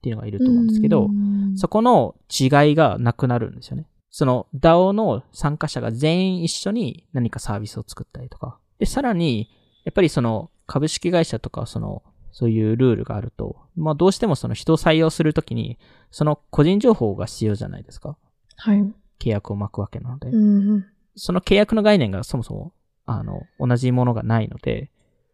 [0.04, 3.86] っていうのがいると思うんですけど、うんそこの違いがなくなるんですよね。
[4.10, 8.58] その DAO の参加者が全員一緒に何かサービスを作ったりとか。
[8.80, 9.50] で、さらに、
[9.84, 15.78] やっぱりその株式会社とかその、そういうルールがあると、まあどうしてもその人を採用するときに、
[16.10, 18.16] その個人情報が必要じゃないですか。
[18.56, 18.80] はい。
[19.20, 20.30] 契約を巻くわけなので。
[20.30, 20.86] うん。
[21.14, 22.72] その契約の概念がそもそも、
[23.06, 24.90] あの、同じものがないので、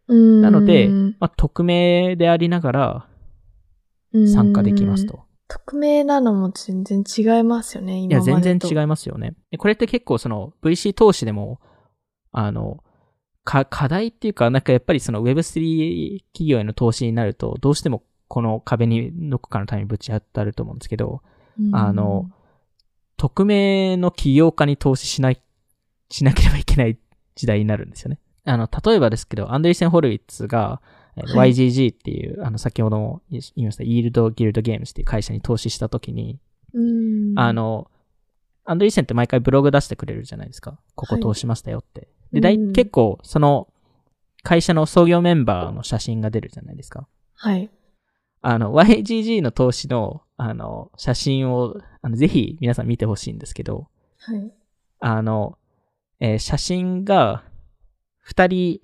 [0.07, 0.41] うん。
[0.41, 0.87] なので、
[1.19, 3.07] まあ匿名でありながら
[4.13, 5.07] 参加できますうん。
[5.09, 5.23] と。
[5.47, 8.39] 匿名なのも全然違いますよね、いや、今までと。
[8.41, 9.35] 全然違いますよね。
[9.51, 11.59] でこれって結構その VC 投資でも、
[12.31, 12.83] あの、
[13.43, 21.21] か、課題っていうか、なんかやっぱりその Web3 企業への投資になると、どうしてもこの壁にどこかのためにぶち当たると思うんですけど、
[21.59, 22.29] うんあの、
[23.17, 25.41] 匿名の起業家に投資しない、
[26.09, 26.97] しなければいけない
[27.35, 28.19] 時代になるんですよね。
[28.45, 36.39] あの、例えばですけど、アンドリーセン・ホルウィッツが、えーはい YGG っていう、あの、先ほども言いました、イールド・ギルド・ゲームズっていう会社に投資したときに、
[36.73, 36.81] う
[37.33, 37.37] ん。
[37.37, 37.91] あ、の、
[38.63, 40.79] アンドリーセンって毎回ブログ出してくれるじゃないですか。
[40.95, 42.07] ここ投資ましたよって。
[42.31, 43.67] で、だいうん結構、その、
[44.43, 47.07] 会社の創業メンバーの写真が出るじゃないですか。
[47.35, 47.69] はい。
[48.41, 53.87] あの、YGG の投資の、あの、写真を、あの、ぜひ皆さん見てほしいんですけど、
[54.19, 54.51] はい。
[54.99, 55.57] あの、
[56.19, 57.43] えー写真が、
[58.19, 58.81] 二人、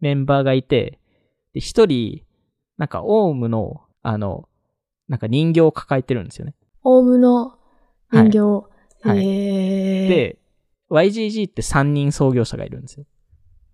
[0.00, 0.98] メンバーがいて、
[1.56, 2.22] で、一人、
[2.76, 4.46] なんか、オウムの、あの、
[5.08, 6.54] なんか人形を抱えてるんですよね。
[6.82, 7.56] オウムの
[8.12, 8.40] 人形。
[8.40, 10.38] はいへー、で、
[10.90, 13.06] YGG って3人創業者がいるんですよ。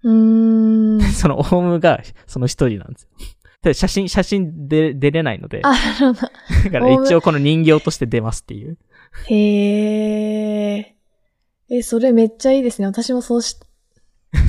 [0.05, 1.01] うーん。
[1.13, 3.09] そのオウムがその一人なんですよ。
[3.63, 6.71] で写真、写真で出れないので、だあ、なるほど。
[6.71, 8.79] から一応この人形として出ますっていう。
[9.27, 10.97] へえ。
[11.71, 12.87] え、それめっちゃいいですね。
[12.87, 13.59] 私もそうし、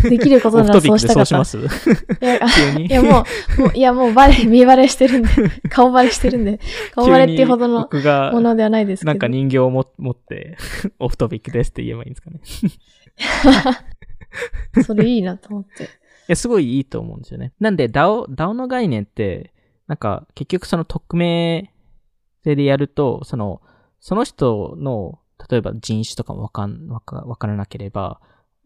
[0.10, 1.50] できることオならそうしたかそうった。
[1.50, 1.96] します？
[2.22, 2.39] いや。
[2.80, 3.26] いやも
[3.58, 5.30] う、もういやもうバレ、 見バレしてるんで、
[5.69, 6.60] 顔バレしてるんで、
[6.93, 9.12] 顔バレっていうほどのも、のではないですけど。
[9.12, 10.58] なんか人形をも持って、
[11.00, 12.39] オフトピックですって言えばいいんですかね。
[14.80, 15.88] いそれいいなと思って。
[16.28, 17.54] や、すごいいいと思うんですよね。
[17.60, 19.54] なんで DAO、DAO の概念って、
[19.88, 21.74] なんか結局その匿名
[22.43, 23.62] 性でやると、その、
[24.00, 25.19] その人の、
[25.50, 28.19] 例えば人種とかもわかん、わか、わからなければ、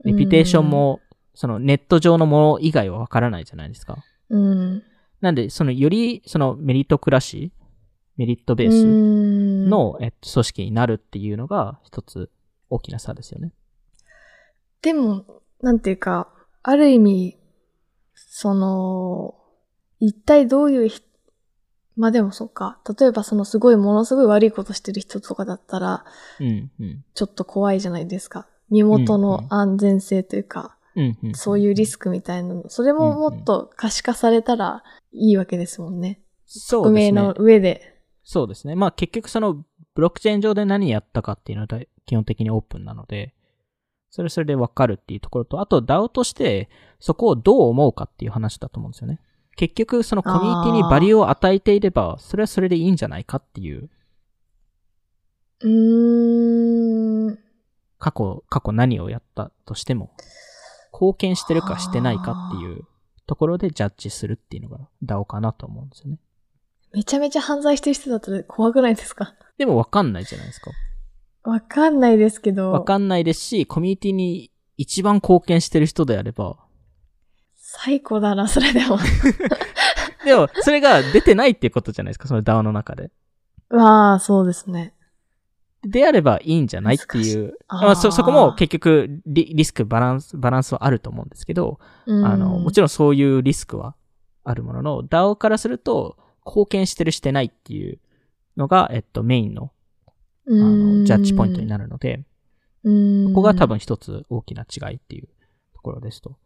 [0.04, 1.00] レピュテーションも、
[1.38, 4.04] そのネット上のもの以外はわからないじゃないですか。
[4.32, 4.84] うん。
[5.22, 7.64] なんで、そのより、そのメリットクラシー、
[8.18, 12.32] メリットベースス、の、えっと、組織になるっていうのが一つ
[12.72, 13.52] 大きな差ですよね。
[14.82, 16.28] でも、なんていうか、
[16.64, 17.38] ある意味、
[18.16, 19.36] その、
[20.00, 21.04] 一体どういうひ、
[21.98, 22.80] まあでもそっか。
[23.00, 26.04] 例えばそのすごいものすごい悪いことしてる人とかだったら、
[26.40, 27.06] うん、うん。
[27.14, 28.48] ちょっと怖いじゃないですか。
[28.72, 31.34] 身元うんの安全性というか、うん、うん。
[31.36, 34.84] そういうリスクみたいなの、それももっと可視化されたら
[35.14, 36.22] いいわけですもんね。
[36.46, 37.34] そうですね匿名の。
[37.38, 38.02] 上で。
[38.24, 38.76] そうですね。
[38.76, 43.34] まあ結局そのブロックチェーン上で何やったかっていうのは基本的にオープンなので、
[44.10, 46.70] それそれでわかるっていうところと、あと DAO として
[47.00, 49.22] そこをどう思うかっていう話だと思うんですよね。
[49.56, 53.90] 結局そのコミュニティにバリューを与えていれば、それはそれでいいんじゃないかっていう、
[55.62, 57.40] うーん。
[57.98, 60.12] 過去、過去何をやったとしても、
[60.94, 62.86] 貢献してるかしてないかっていう
[63.28, 66.20] ところでジャッジするっていうのが DAO かなと思うんですよね。
[66.94, 69.34] めちゃめちゃ犯罪してる人だったら怖くないですか？
[69.58, 70.72] でもわかんないじゃないですか。
[71.44, 72.72] わかんないですけど。
[72.72, 76.58] わかんないですし、コミュニティに一番貢献してる人であれば、
[77.56, 78.98] 最高だな、それでも。
[80.26, 83.12] でも、それが出てないっていうことじゃないですか、その DAO の中で。
[83.70, 84.94] わあ、そうですね。
[85.84, 87.58] であればいいんじゃないっていう。
[87.68, 93.96] あーまあ、そ、そこも結局リ、リスク、バランス、バランスはあると思うんですけど、うんあの、もちろんそういうリスクは
[94.44, 98.00] あるものの、DAO からすると、貢献してるしてないっていう
[98.56, 99.72] のが、えっと、メインの、
[100.48, 102.24] あの、ジャッジポイントになるので、
[102.84, 103.28] うん。
[103.34, 105.28] ここが多分一つ大きな違いっていう
[105.74, 106.38] ところですと。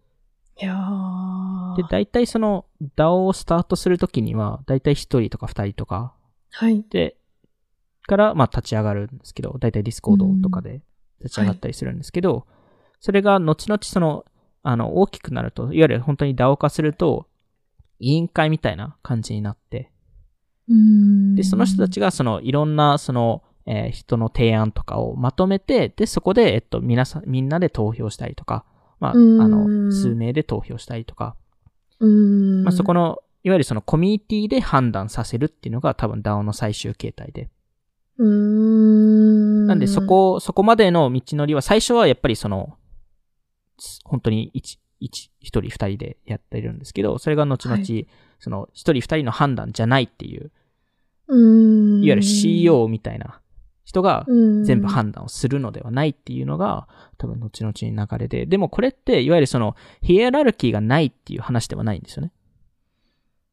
[0.59, 2.65] いやーで、大体その
[2.95, 6.13] DAO をスタートするときには、大体一人とか二人とか
[6.51, 6.83] はい。
[6.89, 7.15] で、
[8.07, 10.81] から、まあ立ち上がるんですけど、大体ディスコードとかで
[11.21, 12.45] 立ち上がったりするんですけど、
[12.99, 14.25] それが後々その、
[14.63, 17.27] あの、大きくなると、いわゆる本当に DAO 化すると、
[17.99, 19.91] 委員会みたいな感じになって、
[20.67, 21.35] うん。
[21.35, 28.65] で、その人たちがそのいろんなその、えー人の提案とかをまとめて、で、そこで、えっと、皆さん、みんなで投票したりとか、
[28.99, 31.35] まあ、あうんの、数名で投票したりとか、
[31.99, 32.63] うん。
[32.63, 37.49] まあ、そこの、いわゆるそのコミュニティで判断させるっていうのが多分 DAO の最終形態で。
[38.23, 42.77] なんでそ、こ、そこまでの道のりは最初はやっぱりその、
[44.03, 48.07] 本当に一、一、一人二人でやってるんですけど、それが後々、はい
[48.43, 50.51] その一人二人の判断じゃないっていう、
[51.27, 52.03] うん。
[52.03, 53.39] いわゆる CEO みたいな
[53.83, 62.31] 人がうん、全部判断をするのではないっていうのが、多分後々に流れで、でもこれっていわゆるそのヒエラルキーがないっていう話ではないんですよね。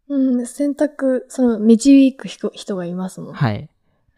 [0.09, 3.35] うん、選択、その、導く人人がいますもん。
[3.35, 3.69] はい。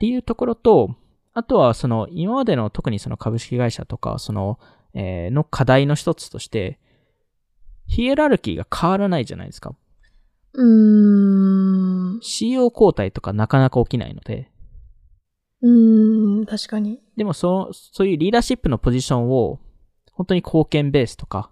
[0.01, 0.95] っていうところと、
[1.35, 4.59] あとはその今までの特にその株式会社とか、その、
[4.95, 6.79] えーの課題の一つとして、
[7.87, 9.75] ヒエラルキーが変わらないじゃないですか。
[10.55, 12.21] うーん。
[12.23, 14.51] CEO 交代とかなかなか起きないので、
[15.61, 17.03] うーん、確かに。
[17.19, 19.61] でもその、そういうリーダーシップのポジションを、
[20.13, 21.51] 本当に貢献ベースとか。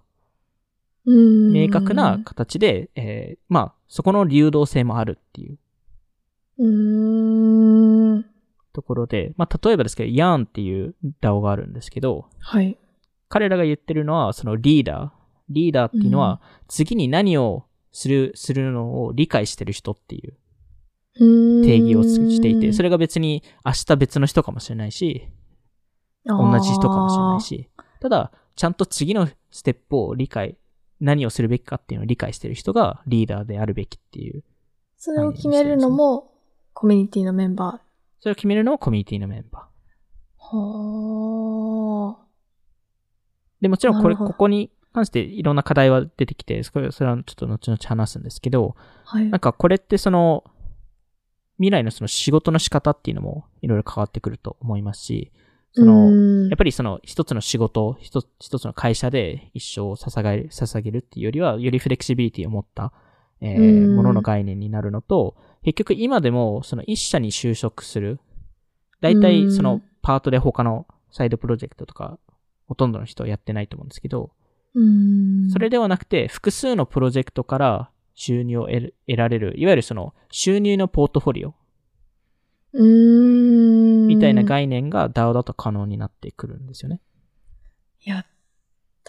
[1.05, 5.59] 明確な形で、えーまあ、そこの流動性もあるっていう
[6.59, 7.88] うーん。
[8.73, 12.77] ところで、まあ、例えばですけど、ヤーンっていう DAO があるんですけど、はい。
[13.27, 15.19] 彼らが言ってるのは、そのリーダー。
[15.49, 20.37] リーダーっていうのは、次に何をする、するのを理解してる人っていう
[21.19, 25.27] 定義をしていて、それが別に明日別の人かもしれないし、
[26.25, 27.41] 同じ人かもしれない。
[27.41, 30.57] し、ただ、ちゃんと次のステップを理解、
[30.99, 34.43] 何をするべきかっていうのを理解してる人がリーダーであるべきっていう。
[34.97, 36.31] それを決めるのも、
[36.73, 37.81] コミュニティのメンバ
[38.19, 40.53] それを決めるのはコミュニティのメンバー。
[40.53, 40.57] ー。
[40.57, 42.25] はあ。
[43.61, 49.39] で、もちろんこれ、ここに関していろんな課題は出てきて、それそれはちょっと後々話すんですけど、はいなん。
[49.39, 50.43] かこれってその、
[51.57, 55.31] 未来のその仕事の仕方っていうのもいろいろ変わってくると思いますし、
[55.73, 62.93] その、のやっぱりその一つの仕事、一つ一つの会社で一生を捧げる、捧げるっていうよりは、よりフレキシビリティを持った、
[63.41, 68.19] えーうんものの概念になるのと、結局今でもその一社に就職する、
[69.01, 72.19] 大体そのパートで他のサイドプロジェクトとか、
[72.67, 74.31] ほとんどの人はやってないと思うんですけど、
[74.75, 75.49] うん。
[75.49, 81.55] それではなくて、複数のプロジェクトから収入を得られる、いわゆるその収入のポートフォリオ。
[82.71, 87.01] みたいな概念が DAO だと可能になってくるんですよね。
[88.05, 88.25] いや、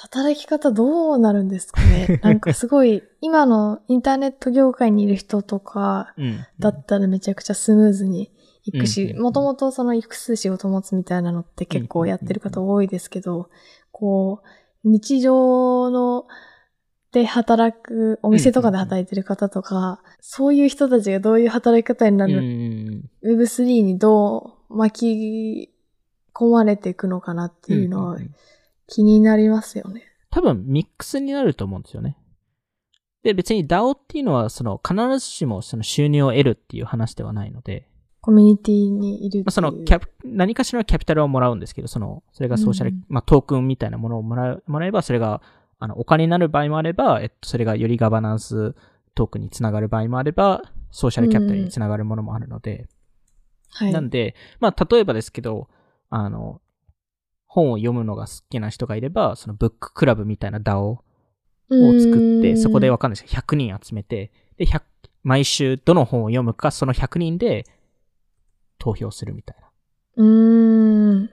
[0.03, 2.21] 働き方どうなるんですかね？
[2.25, 6.39] なんかすごい、今のインターネット業界にいる人とかうん。
[6.59, 8.31] だったらめちゃくちゃスムーズに
[8.65, 13.51] いくし、うんもともとその複数仕事持つみたいなのって結構やってる方多いですけど、
[13.93, 14.43] こ
[14.85, 16.27] う、日常の
[17.13, 22.39] で働く、お店とかで働いてる方とか、そういう人たちがどういう働き方になうんる、
[23.25, 23.41] うん。
[23.41, 25.75] Web3 にどう巻き
[26.33, 28.19] 込まれていくのかなっていうのは
[28.91, 30.03] 気になりますよね。
[30.31, 32.17] 多分ミックスになると思うんですよね。
[33.23, 37.87] で、別に DAO っていうのは、その、必ずしもその収入を得るっていう話ではないので、
[38.23, 45.43] コミュニティにいるそのキャプ、何かしらのキャピタルをもらうんですけど、その、それがソーシャル、うんまあ、トークンみたいなものをもらう、もらえば、それが、
[45.79, 48.75] あの、お金になる場合もあれば、えっと、それがよりガバナンス
[49.15, 52.89] トークンにつながる場合もあれば、ソーシャルキャピタルにつながるものもあるので、
[53.71, 53.93] はい。
[53.93, 55.69] なんで、まあ、例えばですけど、
[56.11, 56.61] あの、
[57.53, 61.03] 本を読むのが好きな人がいれば、そのブッククラブみたいな DAO を
[61.69, 64.83] 作って、そこでわかんないですけど、100人集めて、で、100、
[65.25, 67.67] 毎週どの本を読むか、その100人で
[68.79, 69.69] 投票するみたいな。
[70.19, 71.31] うーん。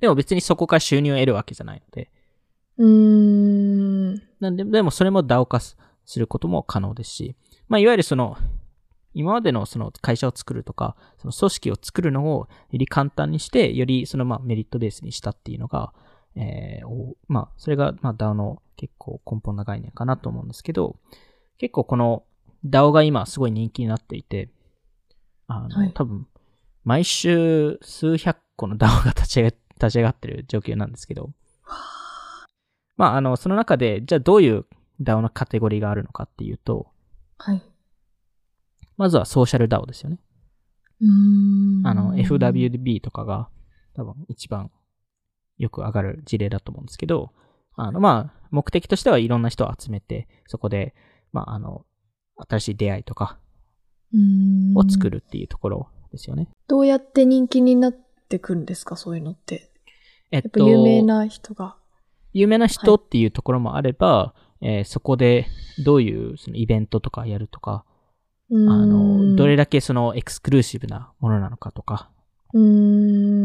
[0.00, 2.10] でも別にそこから収入を得るわけじゃないので。
[2.78, 4.14] うーん。
[4.40, 5.76] なんで、でもそれも DAO 化す
[6.16, 7.36] ることも可能ですし、
[7.68, 8.36] まあ、いわゆるその、
[9.14, 15.92] 今までのその会社を作るとか、その組織を作るのをより簡単にして、よりそのまあメリットベースにしたっていうのが、
[16.36, 20.96] えーおまあ、それがまあ DAO の結構根本な概念かなと思うんですけど、
[21.58, 22.24] 結構この
[22.66, 24.50] DAO が今すごい人気になっていて、
[25.46, 26.26] あの、はい多分、
[26.82, 31.30] 毎週数百個の DAO が立ち上が 立ち上がってる状況なんですけど、
[32.96, 34.66] まあ、あの、その中で、じゃあどういう
[35.00, 36.86] DAO のカテゴリーがあるのかっていうと、
[37.38, 37.62] はい。
[38.96, 40.18] まずはソーシャル DAO ですよね。
[41.00, 41.86] うーん。
[41.86, 43.48] あの、FWB とかが
[43.94, 44.70] 多分一番
[45.58, 47.32] よく上がる事例だと思うんですけど、
[47.76, 50.94] あの、まあ、目的としてはいろんな人を集めて、そこで、
[51.32, 51.84] まあ、あの、
[52.48, 53.38] 新しい出会いとか
[54.76, 56.48] を作るっていうところですよね。
[56.68, 57.92] どうやって人気になっ
[58.28, 58.96] てくるんですか？
[58.96, 59.70] そういうのって。
[60.30, 61.76] えっやっぱ有名な人が。
[62.32, 65.46] 有名な人っていうところもあれば、えーそこで
[65.84, 67.84] どういうそのイベントとかやるとか、
[68.50, 72.10] あの、どれだけそのエクスクルーシブなものなのかとか。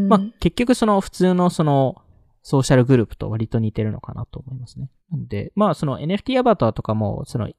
[0.07, 1.95] まあ、結局その普通のその
[2.43, 4.89] ソーシャルグループと割と似てるのかなと思いますね。
[5.11, 7.49] なんで、まあその NFT アバターとかも、その、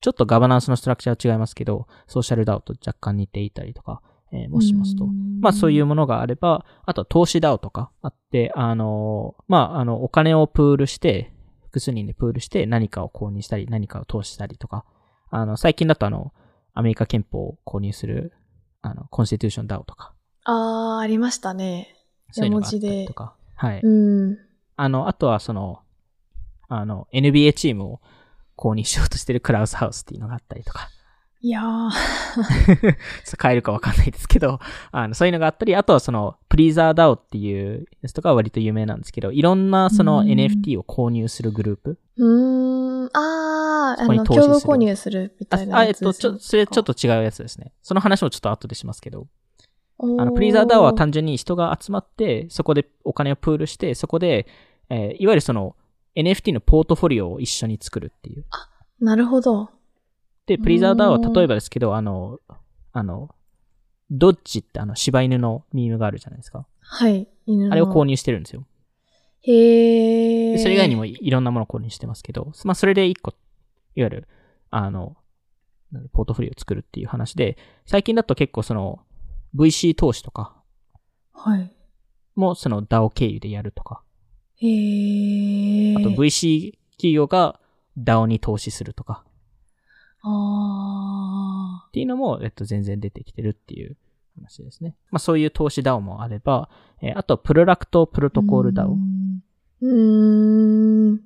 [0.00, 4.02] ちょっとガバナンスのストラクチャーは違いますけど、ソーシャル DAO と若干似ていたりとか、
[4.32, 5.06] えーもしますと。
[5.40, 11.32] まあそういうものがあれば、あとは投資 DAO とかあって、あの、まああの、お金をプールして、
[11.64, 14.84] 複数人でプールして何かを購入したり、何かを投資したりとか、
[15.30, 16.32] あの、最近だとあの、
[16.76, 18.32] アメリカ憲法を購入する、
[18.82, 20.12] あの、コンスティテューション DAO とか、
[20.44, 21.96] あー、ありましたね。
[22.30, 23.80] そういうのがあったりとか、はい。
[23.82, 23.88] う
[24.32, 24.38] ん。
[24.76, 25.80] あの、あとはその、
[26.68, 28.00] あの、NBA チームを
[28.58, 30.90] 購入しようとしてるクラウスハウスっていうのがあったりとか、
[31.40, 31.90] いやー。
[33.24, 34.58] そう変えるかわかんないですけど、
[34.90, 41.98] あの、そういうのがあったり、あとはその、プリーザー DAO っていうやつとかは割と有名なんですけど、いろんなそのうん NFT を購入するグループ。
[42.16, 43.10] うーん。
[43.12, 43.55] あー、
[43.98, 47.72] あの、共同購入するみあたいなあ、えっと、ちょ、それちょっと違うやつですね。
[47.82, 49.26] その話もちょっと後でしますけど、
[49.98, 54.46] あの、プリーザー DAO は単純に人が集まって、そこでお金をプールして、そこで、
[54.90, 55.74] えーいわゆるその、
[56.14, 58.44] NFT のポートフォリオを一緒に作るっていう。
[59.00, 59.70] なるほど。
[60.46, 62.38] で、プリザーダーはうん例えばですけど、あの、
[62.92, 63.30] あの、
[64.10, 66.66] ドッジってあの柴犬のミームがあるじゃないですか。
[66.80, 67.26] はい。
[67.46, 68.64] 犬のあれを購入してるんですよ。
[69.42, 70.52] へー。
[70.52, 73.34] でそれ以外にもいいろんなものを購入してますけど、まあそれで一個、
[73.96, 74.28] いわゆる、
[74.70, 75.16] あの、
[76.12, 79.00] ポートフォリオを作るっていう話で、最近だと結構その
[79.56, 80.54] VC 投資とか
[81.32, 81.72] はい。
[82.34, 84.02] もその DAO 経由でやるとか、
[84.56, 85.98] へー。
[85.98, 87.58] あと VC 企業が
[87.98, 89.24] DAO に投資するとか
[90.22, 93.96] あっていうのも、えっと、全然出てきてるっていう
[94.36, 94.96] 話ですね。
[95.10, 96.68] まあそういう投資 DAO もあれば、
[97.00, 98.30] えーあとプロダクトプロー。
[98.30, 99.42] トコール DAO うーん。
[99.80, 101.20] うーん。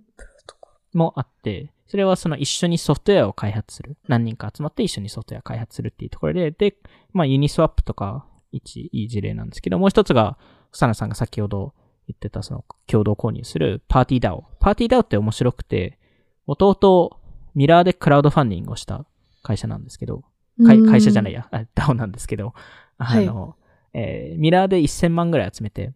[0.92, 3.96] もあって、それはその一緒にソフトウェアを開発する。
[4.06, 6.76] 何人か集まって一緒にソフトウェア開発するっていうところで、で、
[7.12, 10.38] まあユニスワップとか一いい事例なんですけど、もう一つが、
[10.70, 11.74] 草野さんが先ほど
[12.06, 14.44] 言ってたその共同購入するパーティー DAO。
[14.60, 15.98] パーティー DAO って面白くて、
[16.46, 17.18] もともと
[17.56, 19.04] ミラーでクラウドファンディングをした
[19.42, 20.22] 会社なんですけど、
[20.64, 21.48] 会会社じゃないや。
[21.50, 22.54] や、あ DAO なんですけど、
[22.98, 23.56] あはいの、
[23.94, 25.92] えーミラーで1000万ぐらい集めて。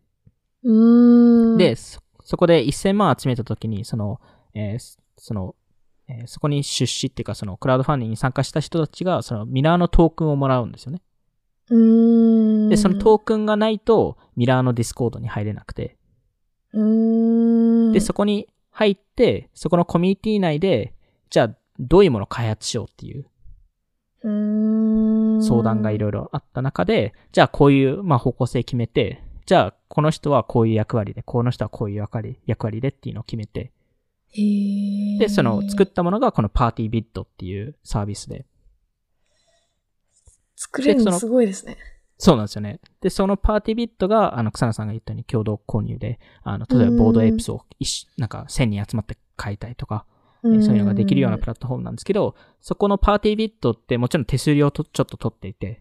[1.57, 4.20] で、そ、そこで1000万集めたときに、その、
[4.55, 5.55] えーそその、
[6.09, 11.01] えーそこに出資っていうか、そのクラウドファンディングに参加した人たちが、そのミラーのトークンをもらうんですよね。
[12.69, 15.97] で、そのトークンがないと、ミラーのディスコードに入れなくて。
[17.93, 20.95] で、そこに入って、そこのコミュニティ内で、
[21.31, 23.27] じゃあ、どういうものを開発しようっていう。
[25.43, 33.73] 相談がいろいろあった中で、じゃあこういう、まあ、方向性決めて、じゃあこの人はこういう役割で、この人はこういう役割役割でっていうのを決めて。
[35.18, 38.47] で、その作ったものがこのパーティービッドっていうサービスで、
[40.57, 41.76] 作れるのすごいですね。
[42.18, 42.80] そうなんですよね。
[43.01, 50.07] で、そのパーティービットが、あの、草野さんが言ったように共同購入で、あの、例えばボードエイプスを一緒なんか1000人集まって買いたいとか、
[50.45, 55.80] えーそういうのができるようなプラットフォームなんですけど、そこのパーティービットってもちろん手数料とちょっと取っていて。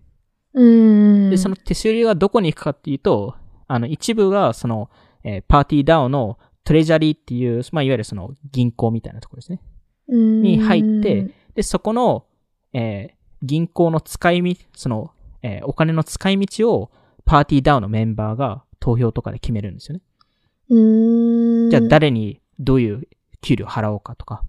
[1.31, 3.35] で、その手数料がどこに行くかっていうと、
[3.67, 4.89] あの、一部が、その、
[5.23, 9.61] えーパーティーダウンのトレジャリーっていう、まあ、いわゆるその銀行みたいなところですね。
[10.41, 12.25] に入って、で、そこの、
[12.73, 15.11] えー銀行の使いみ、その、
[15.41, 16.91] えーお金の使い道を
[17.25, 20.01] パーティーダウンのメンバーが投票とかで決めるんですよね。
[21.69, 23.07] じゃあ誰にどういう
[23.41, 24.43] 給料払おうかとか。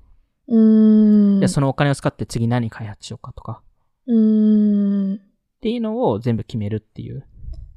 [1.41, 3.63] じゃあそのお金を使って次何開発しようかとか、
[4.07, 5.17] うーん。
[5.17, 5.19] っ
[5.61, 7.27] ていうのを全部決めるっていう、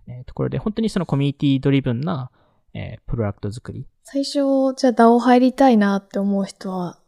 [0.08, 2.30] えーところで、本当にそのコミュニティドリブンな、
[2.78, 3.88] えープロダクト作り。
[4.04, 7.00] 最初、じゃあ DAO 入りたいなって思う人は、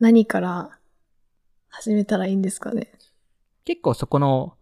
[0.00, 0.70] 何から
[1.68, 2.92] 始めたらいいんですかね？
[3.64, 4.54] 結構そこの、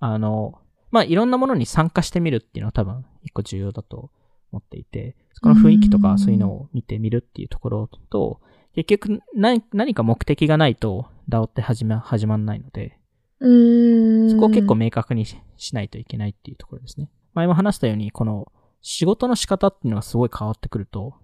[0.00, 0.58] あの、
[0.90, 4.10] まあ、いろんなものに参加してみるっていうのは多分一個重要だと
[4.52, 8.40] 思っていて、そこの雰囲気とかうんそういうのを見てみるっていうところと、
[8.74, 12.98] 結局何何か目的がないと DAO って始ま、始まんないので、
[13.40, 14.30] うーん。
[14.30, 17.10] そこを結構明確にししないといけないっていうところですね。
[17.34, 18.50] 前も話したように、この
[18.80, 21.14] 仕事の仕方っていうのがすごい変わってくると、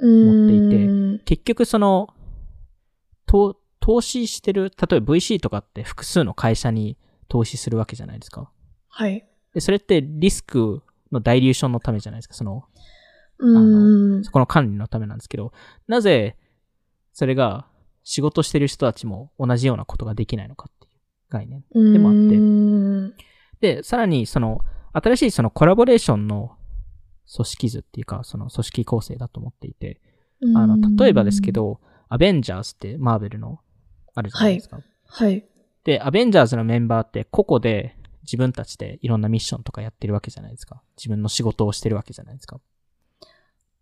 [0.00, 2.08] 思っていて結局その、
[3.26, 6.96] と投資してる、例えば VC とかって複数の会社に
[7.28, 8.50] 投資するわけじゃないですか。
[8.88, 9.26] はい。
[9.54, 12.34] で、それってリスクのダイリューションのためじゃないですか。
[12.34, 12.64] その、
[13.38, 14.30] うーんそ。
[14.30, 15.52] この管理のためなんですけど、
[15.86, 16.36] なぜ、
[17.12, 17.66] それが
[18.04, 21.64] 仕事してる人たちも同じようなことができないのかっていう概念。
[21.92, 22.14] でもあっ
[23.60, 24.60] てで、さらに、その、
[24.92, 26.56] 新しいそのコラボレーションの
[27.34, 30.00] 組織図っていうか、その組織構成だと思っていて、
[30.54, 31.52] あの、例えばですけ。
[31.52, 33.60] ど、アベンジャーズってマーベルの
[34.14, 34.80] あるじゃないですか。
[35.06, 35.46] はい。
[35.84, 40.82] で、アベンジャーズのメンバーって個々で自分たちでいろんなミッションとかやってるわけじゃないですか。
[40.96, 42.60] 自分の仕事をしてるわけじゃないですか。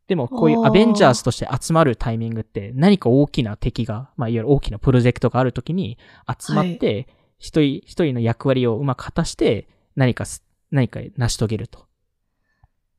[0.06, 11.89] でも、こういうアベンジャーズとして集まるタイミングって何か大きな敵が、まあ、いわゆる大きなプロジェクトがあるときに集まって、一人、一人の役割をうまく果たして何かす、何か成し遂げると。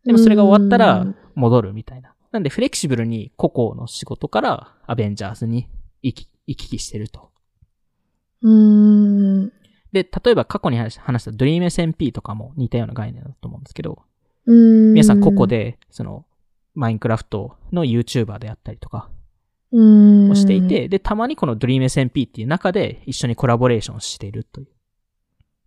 [0.06, 2.14] でもそれが終わったら戻るみたいな。
[2.32, 5.68] なんでフレキシブルに個々の仕事からアベンジャーズに
[6.02, 7.30] 行き、行き来してると。
[8.42, 9.52] うーん。
[9.92, 14.02] で、例えば過去に話した話した DreamSMP とかも似たような概念だと思うんですけど、
[14.46, 14.94] うーん。
[14.94, 16.26] 皆さん個々で、その、
[16.74, 19.10] マインクラフトの YouTuber であったりとか
[19.74, 24.68] をしていて、で、たまにこの DreamSMP っていう中で一緒にコラボレーションしているという。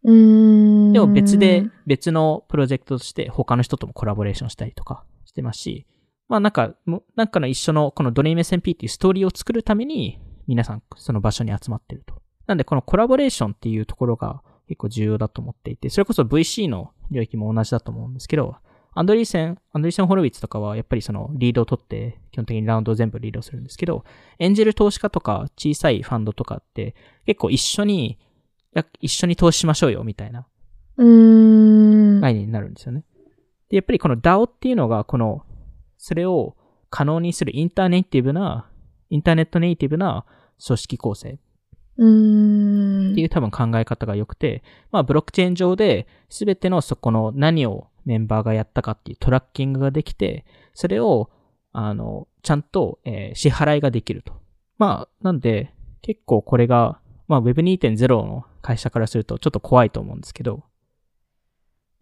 [0.04, 0.83] うーん。
[0.94, 5.86] でも別で、別のプロジェクトとして他の人ともコラボレーションしたりとかしてますし、
[6.28, 12.22] まあなんか、もなんかの一緒のこの DreamSMP っていうストーリーを作るために皆さんその場所に集まってると。
[12.46, 18.54] なんでこのコラボレーションっていうところが結構重要だと思っていて、それこそ VC の領域も同じだと思うんですけど、
[18.94, 24.04] アンドリーセン、アンドリーセン・ホロウィッツとかはやっぱりそのリードを取って基本的にラウンドを全部リードするんですけど、
[24.38, 26.94] エンジェル投資家とか小さいファンドとかって
[27.26, 28.18] 結構一緒に、
[28.72, 30.46] や一緒に投資しましょうよみたいな。
[30.96, 33.04] 概念になるんですよね。
[33.68, 35.42] で、やっぱりこの DAO っていうのが、この、
[35.98, 36.56] それを
[36.90, 38.70] 可能にするインターネイティブな、
[39.10, 40.24] インターネットネイティブな
[40.64, 41.38] 組織構成っ。
[43.14, 51.30] ていう多分考え方が良くて、まあブロックチェーン上で全てのそこの何をメンバーがやったかっていうトラッキングができて、それを、
[51.72, 54.32] あの、ちゃんと、えー支払いができると。
[54.78, 55.72] まあ、なんで、
[56.02, 60.64] 結構これが、まあ Web2.0 の会社からするとちょっと怖いと思うんですけど、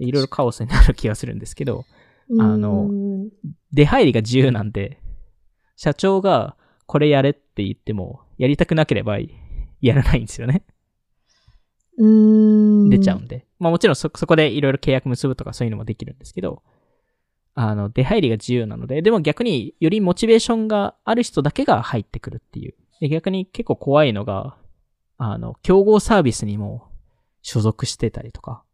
[0.07, 1.85] いろいろカオスになる気がするんですけど、
[2.39, 2.89] あの
[3.73, 4.99] 出入りが自由なんで、
[5.77, 9.19] 社長がこれやれって言っても、やりたくなければ
[9.81, 10.65] やらないんですよね。
[11.99, 12.91] うーん。
[12.91, 13.47] 出ちゃうんで。
[13.59, 16.63] まあもちろんそ、そこでいろいろ契約結ぶとかそういうのもできるんですけど、
[17.55, 22.75] あの、出入りが自由なので、でも逆によりモチベーションがある人だけが入ってくるっていう。
[23.01, 24.57] で逆に結構怖いのが、
[25.19, 26.89] あの、競合サービスにも
[27.43, 28.65] 所属してたりとか。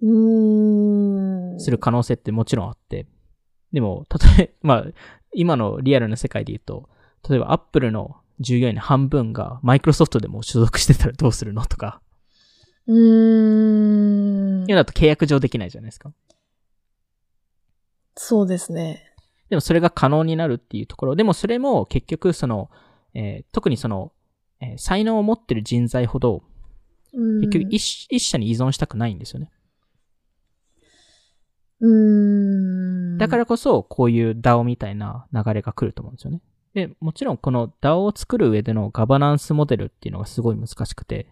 [0.00, 3.06] する可能性ってもちろんあって。
[3.72, 4.06] でも、
[4.38, 4.86] 例え、 まあ、
[5.34, 6.88] 今のリアルな世界で言うと、
[7.28, 12.00] 例えばアップルの従業員の半分がマイクロソフトでも所属してたらどうするのとか、
[12.86, 14.64] うーん。
[14.66, 16.12] 今だと契約上できないじゃないですか。
[18.16, 19.04] そうですね。
[19.50, 21.16] でもそれが可能になるっていうところ。
[21.16, 22.70] でもそれも結局その、
[23.14, 24.12] えー特にその、
[24.60, 26.42] えー才能を持ってる人材ほど、
[27.12, 29.50] うん結局一,、一社に依存したくないんですよね。
[31.80, 33.18] うーん。
[33.18, 36.40] だからこそ、こういう DAO みたいな流れが来ると思うんですよね。
[36.74, 41.26] で、もちろんこの DAO を作る上でのガバナンスモデルっていうのがすごい難しくて、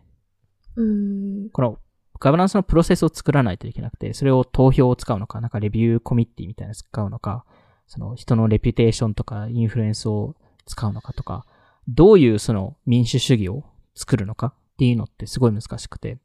[0.76, 1.50] うーん。
[1.50, 1.78] この
[2.18, 7.44] ガバナンスのプロセスを作らないといけなくて、それを投票を使うのか、なんかレビューコミッティみたいなの使うのか、
[7.86, 10.34] その人のレピュテーションとかインフルエンスを
[10.66, 11.46] 使うのかとか、
[11.88, 16.18] どういうその民主主義を作るのかっていうのってすごい難しくて、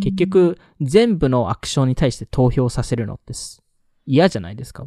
[0.00, 3.62] 結局全部のアクションに対して投票させるのってす
[4.06, 4.86] 嫌じゃないですか？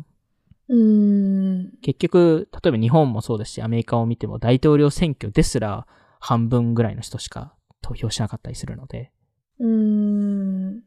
[0.70, 1.72] うーん。
[1.82, 5.88] 結局、例えば日本もそうですし、アメリカを見ても大統領選挙ですら
[6.20, 9.12] 半分ぐらいの人しか投票しなかったりするので、
[9.60, 10.84] うーん。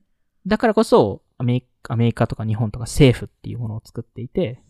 [0.46, 4.62] だからこそアメリカ、とか日本とか政府っていうものを作っていて、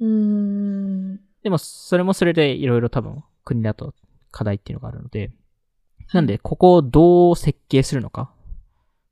[0.00, 1.20] うーん。
[1.42, 3.94] でもそれもそれでいろいろ多分国だと
[4.30, 5.32] 課題っていうのがあるので、
[6.12, 8.32] なんでここをどう設計するのか。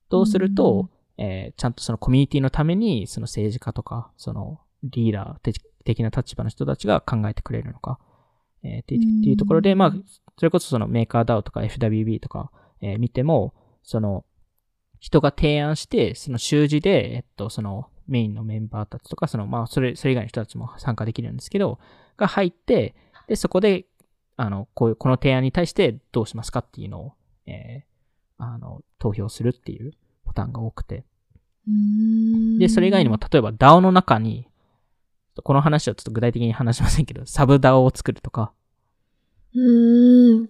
[0.08, 7.98] どうすると、えーちゃんとそのコミュニティのためにその政治家とか、そのリーダー的的な立場の人たちが考えてくれるのか。
[8.62, 9.94] えーっていうっていうところで、まあ、
[10.38, 12.50] それこそそのメーカー DAO とか FWB とか、
[12.80, 14.24] えー見ても、その、
[14.98, 21.78] 人が提案して、その習字で、えっと、そのメインのメンバーたちとか、その、まあ、それ、それ以外の人たちも参加できるんですけど、
[22.16, 22.94] が入って、
[23.28, 23.84] で、そこで、
[24.36, 27.12] あの、こういう、この提案に対してどうしますかっていうのを、
[27.46, 27.93] えー
[28.38, 29.92] あの、投票するっていう
[30.24, 31.04] パターンが多くて。
[32.58, 34.48] で、それ以外にも、例えば DAO の中に、
[35.42, 38.52] この話はちょっと具体的に話しませんけど、サブ DAO を作るとか、
[39.54, 40.48] うーん。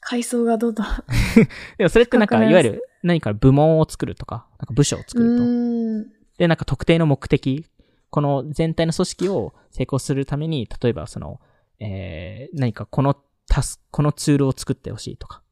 [0.00, 0.86] 階層がどんどん。
[1.78, 6.14] でもそれってなんか、いいわゆる何か部門を作るとか、なんか部署を作ると。
[6.38, 7.66] で、なんか特定の目的、
[8.10, 11.40] この全体の組織を成功するために、例えばその、
[11.80, 13.16] えー、何かこの
[13.48, 15.42] タス、このツールを作ってほしいとか。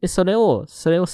[0.00, 1.06] で、それを、それを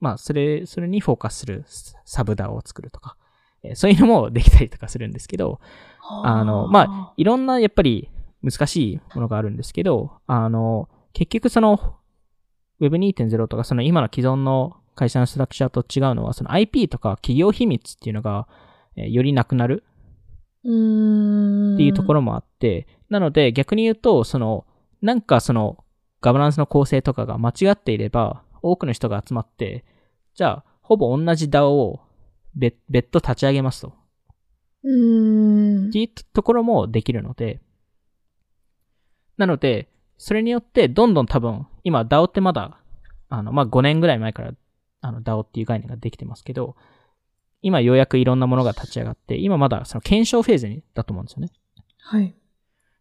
[0.00, 1.64] まあ、それ、それにフォーカスする
[2.04, 3.16] サブダを作るとか。
[3.62, 5.60] えーそういうのもできたりとかするんですけど、
[6.00, 8.08] あのまあ、いろんなやっぱり
[8.42, 11.96] 難しいものがあるんですけど、あの、結局その
[12.80, 18.46] Web2.0 とかその今の既存の会社のストラクチャーと違うのは、その IP とか企業秘密っていうのが、
[18.96, 19.84] えーよりなくなる。
[21.74, 24.66] っていうところもあって、なので逆に言うと、その、
[25.02, 25.78] なんかその
[26.20, 29.84] ガバナンスの構成とかが間違っていれば、多くの人が集まって、
[30.34, 32.00] じゃあ、ほぼ同じ DAO を
[32.54, 33.92] 別別途立ち上げますと。
[34.82, 35.98] うーんって。
[36.00, 37.60] いうところもできるので、
[39.36, 42.80] なので、それによってどんどん多分、今 DAO ってまだ、
[43.28, 44.52] あの、まあ、5年ぐらい前から、
[45.00, 46.74] あの DAO っていう概念ができてますけど、
[47.62, 51.52] 今ようやくいろんなものが立ち上がって、今まだその検証フェーズにだと思うんですよね。
[51.98, 52.34] はい。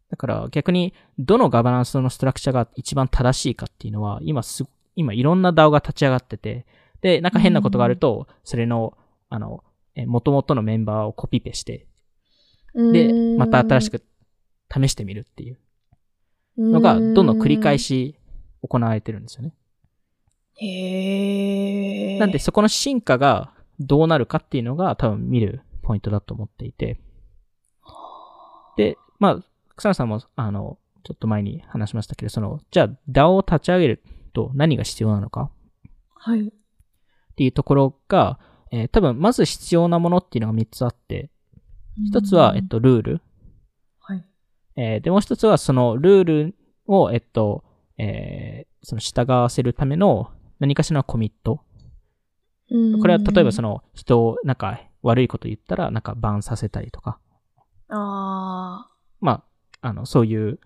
[0.10, 6.66] だから逆に、どのガバナンスのストラクチャが一番正しいかっていうのは、今す、今いろんな DAO が立ち上がってて、
[7.02, 8.98] で、なんか変なことがあると、それの、
[9.30, 9.64] あの、
[9.96, 11.88] え元々のメンバーをコピペして、
[12.74, 14.06] で、また新しくく
[14.72, 15.60] 試してみるっていう
[16.58, 17.78] のが、どんどん繰り返。
[17.78, 18.18] し
[18.62, 19.54] 行われてるんですよね。
[20.56, 22.20] へえ。
[22.20, 27.00] なんで、そこの進化がどうなるかっていうのが多分見るポイントだと思っていて。
[28.76, 29.44] で、まあ、
[29.78, 34.04] 草野さんも、あの、ちょっと前に話しましたけど、その、じゃあ DAO を立ち上げる
[34.34, 35.50] と何が必要なのか？
[36.16, 36.48] はい。
[36.48, 36.52] っ
[37.36, 38.40] ていうところが、
[38.72, 41.30] えー多分まず必要なものっていうのが3つあって、
[42.06, 43.22] 一つは、えっと、ルール。
[44.00, 44.26] はい。
[44.76, 46.56] えーで、もう一つはそのルール
[46.88, 47.64] を、えっと、
[47.98, 51.62] えーその従わせるための何かしらのコミット。
[53.02, 57.20] これは例えばその、の人をなんか悪いこと言ったらなんかバンさせたりとか。
[57.90, 59.44] あまあ、
[59.82, 60.60] あの、そういう、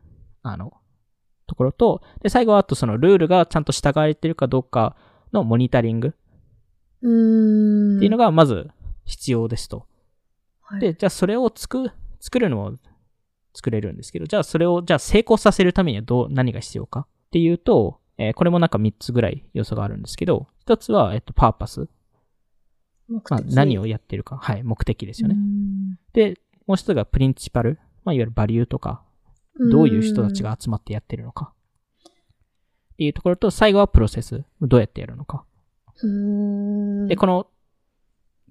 [0.44, 0.74] あの、
[1.48, 4.96] ところと、で、最後はあとそのルールがちゃんと従われてるかどうか
[5.34, 6.12] のモニタリングっ。
[7.02, 8.70] ていうのがまず
[9.06, 9.88] 必要ですと。
[10.62, 12.78] はい、で、じゃあそれを作、作るのも
[13.54, 21.88] 作れるんですけど、じゃあそれを、じゃあ成功させるためにはどう、何が必要かっていうと、えーこれもなんか3つぐらい要素があるんですけど、1つは、えっと、パーパス。
[23.10, 24.38] 目まあ、的何をやってるか。
[24.38, 25.36] はい、目的ですよね。
[25.36, 25.38] う
[26.14, 27.80] で、もう一つがプリンシパル。
[28.04, 29.04] まあ、いわゆるバリューとか、
[29.72, 31.54] どういう人たちが集まってやってるのか。
[32.94, 34.44] っていうところと、最後はプロセス。
[34.62, 35.46] どうやってやるのか。
[37.08, 37.48] で、この、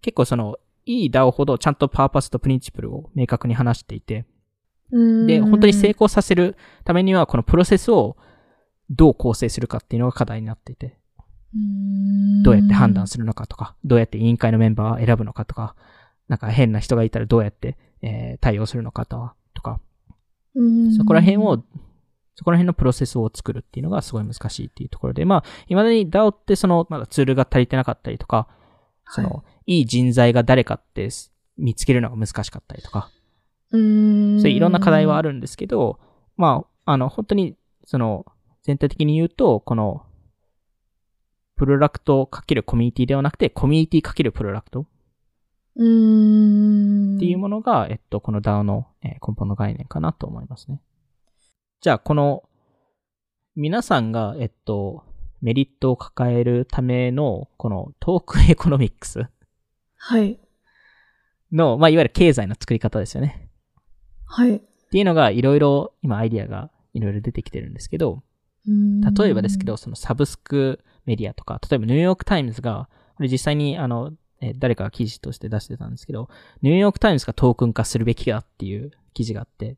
[0.03, 4.27] 結構その、いい DAO ほどちゃんとパーパスとプリンシプルを明確に話していて、
[5.27, 8.17] で、本当に成功させるためには、このプロセスを
[8.89, 10.99] どう構成するかっていうのが課題になっていて、
[12.45, 15.77] どうやって判断するのかとか、どうやって委員会のメンバーを選ぶのかとか、
[16.29, 19.35] なんか変な人がいたらどうやって、えー対応するのかとか、
[20.97, 21.63] そこら辺を、
[22.35, 28.49] そこら辺のプロセスを作るっていうのがすごい難しいっていうところで、まあ、未だに DAO ってその、まだツールが足りてなかったりとか、
[29.09, 31.09] その、いい人材が誰かって
[31.57, 33.11] 見つけるのが難しかったりとか、
[33.73, 34.41] うーん。
[34.41, 35.31] そういういろんな課題はある。
[35.31, 35.99] るんですけど、
[36.37, 38.27] まあ、あの、本当に、その、
[38.63, 40.05] 全体的に言うと、この、
[41.57, 44.87] プロダクトかけるコミュニティではなくて、コミュニティかけるプロダクト。
[45.85, 50.81] っていうものが、えっと、この DAO の、えー根本の概念かなと思いますね。
[51.81, 52.43] じゃあ、この、
[53.57, 55.05] 皆さんが、えっと、
[55.41, 59.27] メリットを抱えるための、このトークンエコノミックス
[59.97, 60.39] はい。
[61.53, 63.49] の、まあ、いわゆる経済の作り方ですよね。
[64.27, 64.57] はい。
[64.57, 64.61] っ
[64.91, 68.23] ていうのが、いろいろ、今アイディアがいろいろ出てきてるんですけど、
[68.67, 76.29] 例えばですけど、そのサブスクメディアとか、例えばニューヨークタイムズが、これ実際にあの、えー誰かが記事として出してたんですけど、
[76.63, 79.77] ニューヨークタイムズがトークン化するべきだっていう記事があって、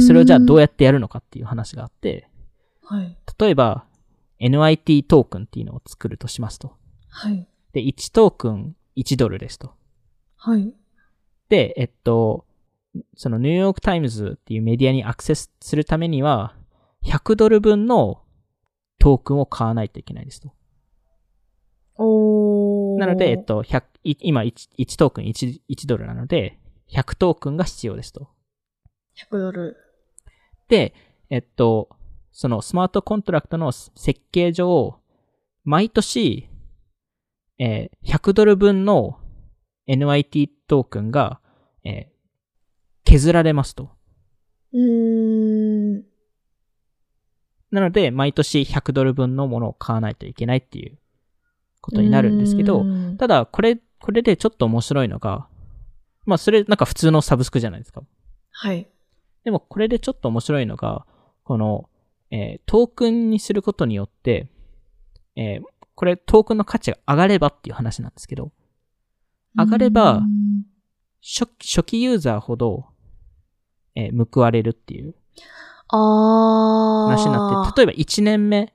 [0.00, 2.28] それをじゃあどうややってやるのかっていう話があって、
[2.82, 3.16] はい。
[3.38, 3.84] 例えば
[4.40, 6.72] NIT トークンっていうのを作るとしますと。
[7.08, 7.46] はい。
[7.72, 9.72] で、1トークン1ドルですと。
[10.36, 10.72] はい。
[11.48, 12.46] で、えっと、
[13.16, 16.54] そのニューヨークタイムズっていうメディアにアクセスするためには、
[17.04, 18.22] 100ドル分の
[18.98, 20.52] トークンを買わないといけないですと。
[21.96, 22.67] おー。
[22.98, 26.58] なので、えっと、100い今 1, 1トークン 1, 1ドルなので、
[26.90, 28.28] 100トークンが必要ですと。
[29.30, 29.76] 100ドル。
[30.68, 30.94] で、
[31.30, 31.90] えっと、
[32.32, 34.98] そのスマートコントラクトの設計上、
[35.64, 36.48] 毎年、
[37.58, 39.18] えー100ドル分の
[39.88, 41.40] NIT トークンが、
[41.84, 42.18] えー
[43.04, 43.90] 削られますと。
[44.74, 46.04] うーん。
[47.70, 50.98] なので、毎年100ドル分のものを買わないといけないっていう
[51.80, 55.48] ことになるんですけど、うんただ、これ、これでちょっと面白いのが、
[56.24, 58.02] まあ、それなんか普通のサブスクじゃないですか。
[58.50, 58.88] はい。
[59.44, 61.06] でも、これでちょっと面白いのが、
[61.42, 61.88] この、
[62.30, 64.50] えートークンにすることによって、
[65.36, 65.62] えー
[65.94, 68.52] これトークンの価値が上がればっていう話なんですけど、
[69.56, 70.64] 上がればうん
[71.20, 72.86] 初初期ユーザーほど、
[73.96, 75.14] えー報われるっていう
[75.88, 77.16] あー。
[77.16, 78.72] 話になって、例えば1年目、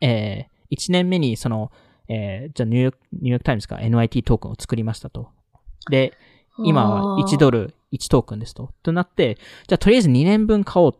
[0.00, 1.72] えー、1年目にその、
[2.08, 5.30] えー、じゃあニューヨーク、ニューヨークタイムズが NIT トークンを作りましたと。
[5.90, 6.12] で、
[6.64, 8.72] 今は1ドル1トークンですと。
[8.82, 9.36] となって、
[9.66, 10.94] じゃあとりあえず2年分買おう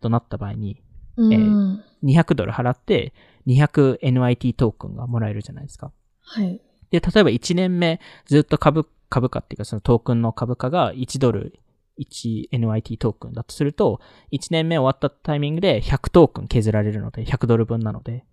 [0.00, 0.82] となった場合に、
[1.16, 3.14] ル、えーうん200ドル払って、
[3.46, 5.90] 200 NIT トークンがもらえるじゃないですか。
[6.20, 6.60] はい。
[6.90, 11.58] で、例えば1年目、ずっと株、株価っていうかそのトークンの株価が1ドル
[11.98, 14.00] 1NIT トークンだとすると、
[14.32, 18.24] 1年目終わったタイミングで100トークン削られるので、100ドル分なので、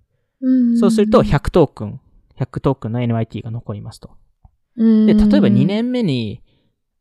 [0.41, 2.01] うんそうすると100トークン、
[2.41, 4.11] 100トークンの NIT が残りますと。
[4.77, 6.41] うんで、例えば2年目に、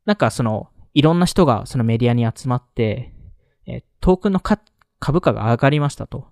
[0.05, 3.15] なんかその、いろんな人がそのメディアに集まって、
[3.67, 4.61] えートークンのか
[4.99, 6.29] 株価が上がりましたと。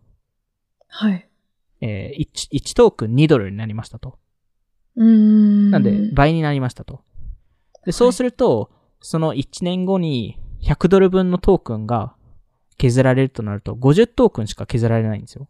[0.89, 1.29] はい。
[1.81, 4.19] えー 1, 1トークン2ドルになりましたと。
[4.97, 5.71] うん。
[5.71, 7.03] なんで、倍になりましたと。
[7.85, 12.15] で、そうすると、その1年後に100ドル分のトークンが
[12.79, 15.49] 削られるとなると、50トークンしか削られないんですよ。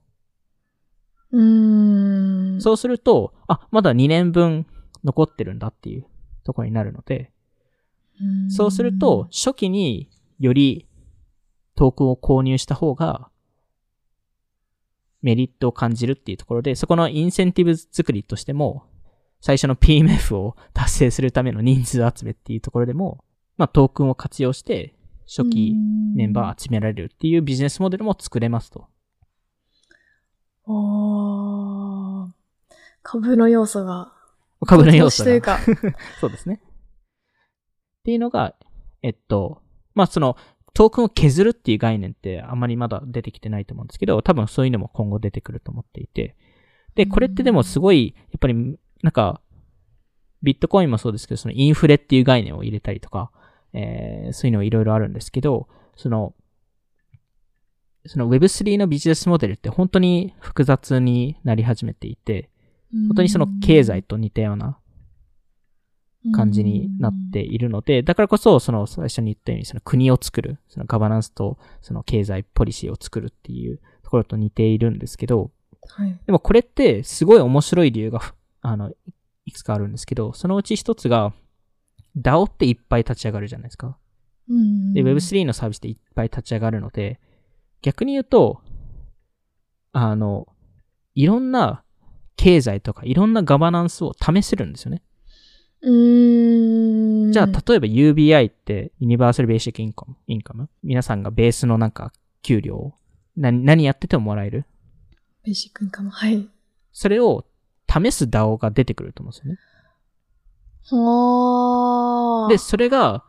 [1.33, 2.61] うん。
[2.61, 4.67] そうすると、あ、まだ2年分
[5.05, 6.07] 残ってるんだっていう
[6.45, 7.33] ところになるので、
[8.21, 10.11] うんそうすると、、初期に
[10.41, 10.89] より
[11.77, 13.31] トークンを購入した方が、
[15.23, 18.85] メリットを感じるっていうところで、そこのインセンティブ作りとしても、
[19.41, 23.25] 最初の PMF を達成するための人数集めっていうところでも、
[23.57, 24.95] まあトークンを活用して、
[25.29, 25.75] 初期
[26.17, 28.87] メンバー集められるっていうビジネスモデルも作れますと。
[30.71, 32.29] おー
[33.03, 34.13] 株の要素が。
[34.67, 35.31] 株の要素が。
[35.31, 35.59] というか。
[36.21, 36.61] そうですね。
[36.63, 38.55] っていうのが、
[39.03, 39.63] えっと、
[39.95, 40.37] まあその、
[40.75, 46.37] トークンを削るっていう概念ってあまりまだ出てきてないと思うんですけど、多分そういうのも今後出てくると思っていて。
[46.95, 48.55] で、これってでもすごい、やっぱり、
[49.03, 49.41] なんか、
[50.43, 53.31] ビットコインもそうですけど、そのインフレっていう概念を入れたりとか、
[53.73, 56.35] えー、そういうのいろいろあるんですけど、その、
[58.09, 62.49] その Web3 のビジネスモデルって本当に複雑になり始めていて、
[62.91, 64.79] 本当にその経済と似たような
[66.35, 75.51] 感じになっているので、だからこそ、その最初に言ったように、その国を作る、そのガバナンスとその経済ポリシーを作るっていうところと似ているんですけど、
[75.89, 76.19] はい。
[76.27, 78.91] でもこれってすごい面白い理由が、あの、
[79.45, 81.33] いくつかあるんですけど、そのうち一つが、
[82.17, 83.99] DAO っていっぱい立ち上がるじゃないですか。
[84.49, 87.21] うんで、Web3 のサービスっていっぱい立ち上がるので、
[87.83, 88.61] 逆に言うと、
[89.93, 90.47] あの、
[91.15, 91.83] いろんな
[92.37, 95.03] 経済とかいろんなガバナンスを試せるんですよね。
[95.81, 97.33] うーん。
[97.33, 102.13] じゃあ、例えば UBI って、ユニバーサルベーシックインカム、インカム皆さんがベースのなんか、
[102.43, 102.95] 給料を
[103.37, 104.65] 何、何やっててももらえる？
[105.45, 106.11] ベーシックインカム。
[106.11, 106.49] はい。
[106.93, 107.45] それを
[107.89, 109.59] 試す DAO が出てくると思うんですよね。
[112.49, 113.25] で、それが、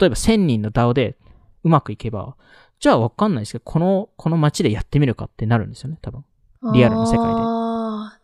[0.00, 1.18] 例えば1000人の DAO で
[1.64, 2.36] うまくいけば、
[2.80, 6.24] じゃあわかんないですけど、この、この街でやってみるかってなるんですよね、多分。
[6.74, 7.32] リアルの世界で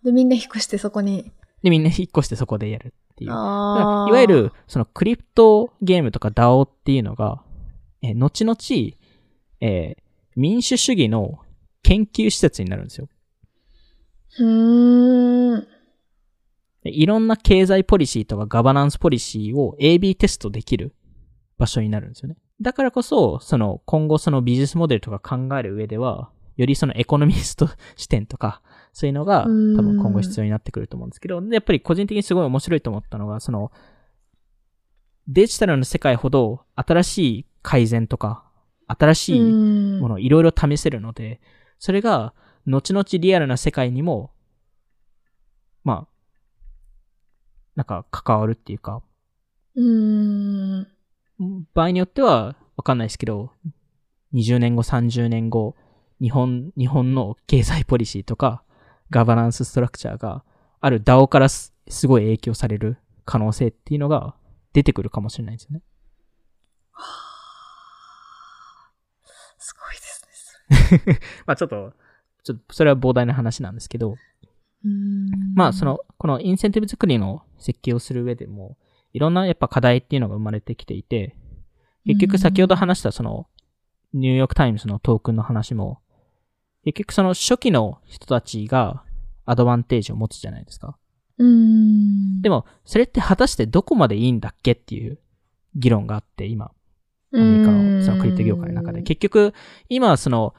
[0.02, 1.30] で、みんな引っ越してそこに。
[1.62, 3.30] で、みんな引っ越してそこでやるっていう。
[3.30, 7.42] いわゆる、そのクリプトゲームとか DAO っていうのが、
[8.02, 8.57] えー後々、
[9.61, 11.38] えー民主主義の
[11.82, 13.09] 研究施設になるんですよ。
[14.38, 15.66] うーん。
[16.82, 20.94] でいろんな経済ポリシーとかガバナンスポリシーを AB テストできる
[21.57, 22.36] 場所になるんですよね。
[22.61, 33.72] だからこそ、その今後そのビジネスモデルとか考える上では、よりそのエコノミスト視点とか、そういうのが多分今後必要になってくると思うんですけど、でやっぱり個人的にすごい面白いと思ったのが、その、
[35.28, 38.44] デジタルの世界ほど新しい改善とか、
[38.86, 41.40] 新しいもものをいろいろ試せるので、
[41.78, 42.32] それが
[42.66, 44.30] 後々リアルな世界にも、
[45.84, 46.09] まあ、
[47.74, 49.02] なんか関わるっていうか、
[49.74, 50.95] うーん。
[51.74, 53.53] 場合によってはわかんないですけど、
[54.34, 55.76] 20年後、30年後、
[56.20, 58.62] 日本、日本の経済ポリシーとか、
[59.11, 60.45] ガバナンスストラクチャーが
[60.80, 64.34] ある DAO からすすごい影響される可能性っていうのが
[64.72, 65.82] 出てくるかもしれないですよね。
[69.59, 71.20] すごいですね。
[71.47, 71.93] まあちょっと、
[72.43, 74.16] ちょっとそれは膨大な話なんですけど、
[75.55, 78.76] まあそ、の、このインセンティブ作りの設計をする上でも、
[79.16, 81.34] いろんなやっぱ課題っていうのが生まれてきていて、
[82.04, 83.46] 結局先ほど話したその、
[84.12, 86.00] ニューヨークタイムズのトークンの話も、
[86.84, 89.04] 結局その初期の人たちが
[89.46, 90.98] アドバンテージを持つじゃないですか。
[91.38, 92.42] うん。
[92.42, 95.18] でも、それって果たしてどこまでいいんだっけっていう
[95.74, 96.70] 議論があって、今、
[97.32, 99.02] アメリカのそのクリプト業界の中で。
[99.02, 99.54] 結局、
[99.88, 100.54] 今はその、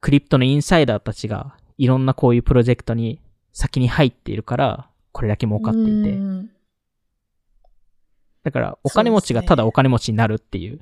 [0.00, 3.20] クリプトのインサイダーたちが、いろんなこういうプロジェクトに
[3.52, 6.18] 先に入っているから、これだけ儲かっていて。
[8.44, 10.80] うんだから、お金持ちがただお金持ちになるっていう。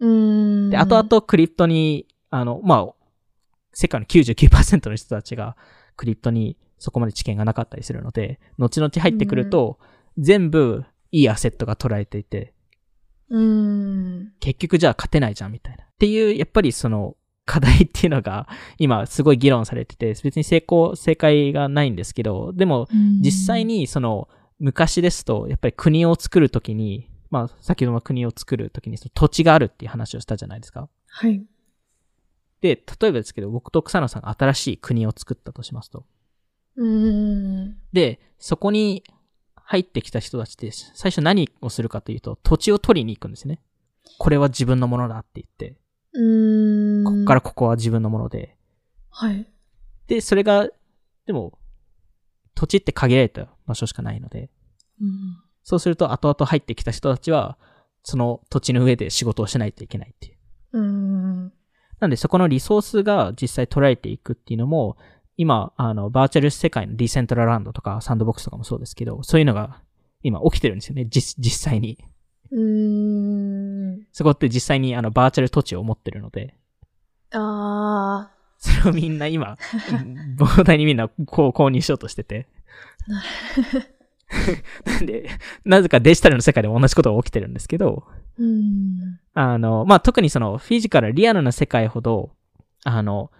[0.00, 0.70] うん。
[0.70, 2.94] で、後々クリプトに、あの、まあ、
[3.72, 5.56] 世界の99%の人たちが
[5.96, 9.78] クリプトにそこまで知見がなかったりするので、後々入ってくると、
[10.18, 12.52] 全部いいアセットが捉えていて、
[13.28, 14.32] うん。
[14.40, 15.84] 結局じゃあ勝てないじゃんみたいな。
[15.84, 18.48] っていう、やっぱりその課題っていうのが
[18.78, 22.86] 今すごい議論されてて、別に成功、正解がないんですけど、でも
[23.20, 24.28] 実際にその
[24.58, 30.88] 昔ですと、やっぱり国を作るときに、まあ先ほどの国を作るときにその土地があるっていう話をしたじゃないですか。
[31.08, 31.44] はい。
[32.60, 36.06] で、例えばですけど、僕と草野さんが新しい国を作ったとしますと。
[36.76, 37.76] うん。
[37.92, 39.04] で、そこに
[39.54, 43.60] 入ってきた人たちって最初何をするかというと、土地を取りに行くんですね。
[44.18, 45.76] これは自分のものだって言って、
[46.12, 47.04] うん。
[47.04, 48.56] ここからここは自分のもので。
[49.10, 49.46] はい。
[50.06, 50.68] で、それが、
[51.26, 51.58] でも、
[52.54, 54.50] 土地って限られた場所しかないので、
[55.00, 55.10] うん。
[55.62, 57.58] そうすると後々入ってきた人たちは、
[58.02, 60.78] その土地の上で仕事をしないといけないっていう。
[60.78, 61.52] うん。
[61.98, 64.96] なんでそこのリソースが実際取られていくっていうのも、
[65.36, 69.82] 今、あの、バーチャル世界のディセントラランドとかサンドボックスとかもそうですけど、そういうのが
[70.22, 71.98] 今起きてるんですよね、実、実際に。
[72.50, 74.06] うん。
[74.12, 76.54] そこって実際にあの、バーチャル土地を持ってるので、
[77.32, 79.56] あそれをみんな今、
[80.38, 82.48] 膨大にみんなこう購入しようとしてて。
[84.84, 85.28] なんで、
[85.64, 88.42] なぜかデジタルの世界でも同じことが起きてるんですけど、ー。
[88.42, 89.20] うん。
[89.34, 92.30] あの、まあ、特にそのフィジカル、リアルな世界ほど、
[92.84, 93.30] あの、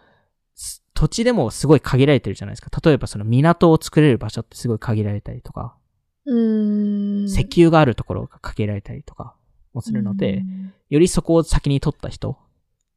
[0.54, 2.70] す土地でもすごい限られてるじゃないですか。
[2.82, 5.76] 例えばその港を作れる場所ってすごい限られたりとか、
[6.24, 7.24] うん。
[7.24, 9.34] 石油があるところが限られたりとか
[9.74, 10.42] もするので、
[10.88, 12.38] よりそこを先に取った人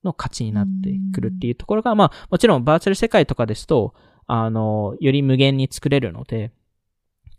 [0.04, 3.94] の勝ちになってくるっていうところが、まあ、もちろんバーチャル世界とかですと、
[4.26, 6.52] あの、より無限に作れるので、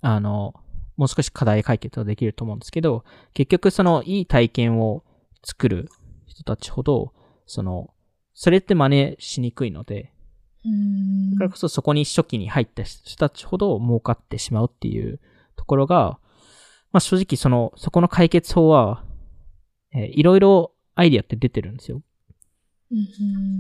[0.01, 0.55] あの、
[0.97, 5.05] もう少し課題解決はできると思うんですけど、結局そのいい体験を
[5.43, 5.89] 作る
[6.27, 7.13] 人たちほど、
[7.47, 7.95] その、
[8.35, 10.13] それって真似しにくいので、
[10.65, 11.31] うん。
[11.33, 15.21] だからこそそこに初期に入った人たちほど儲かってしまうっていう
[15.57, 16.19] ところが、
[16.93, 19.05] まあ正直その、そこの解決法は、
[19.93, 22.03] えーいろいろアイディアって出てるんですよ。
[22.93, 23.07] うん。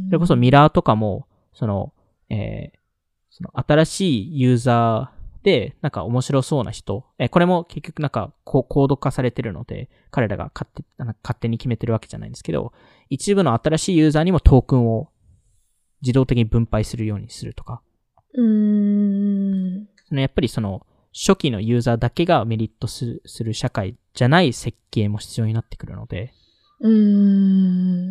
[0.08, 1.92] それこそミラーとかも、その、
[2.28, 2.80] えー
[3.32, 12.72] その新しいユーザーで、なんか面白そうな人、えーこれも結局なんかこうコード化されてるので、彼らが勝手勝手に決めてるわけじゃないんですけど、
[13.08, 15.08] 一部の新しいユーザーにもトークンを
[16.02, 17.82] 自動的に分配するようにするとか、
[18.34, 19.86] うん。
[20.08, 26.32] そのやっぱりその初期のユーザーだけがメリットするする社会じゃない設計も必要になってくるので、
[26.80, 26.88] う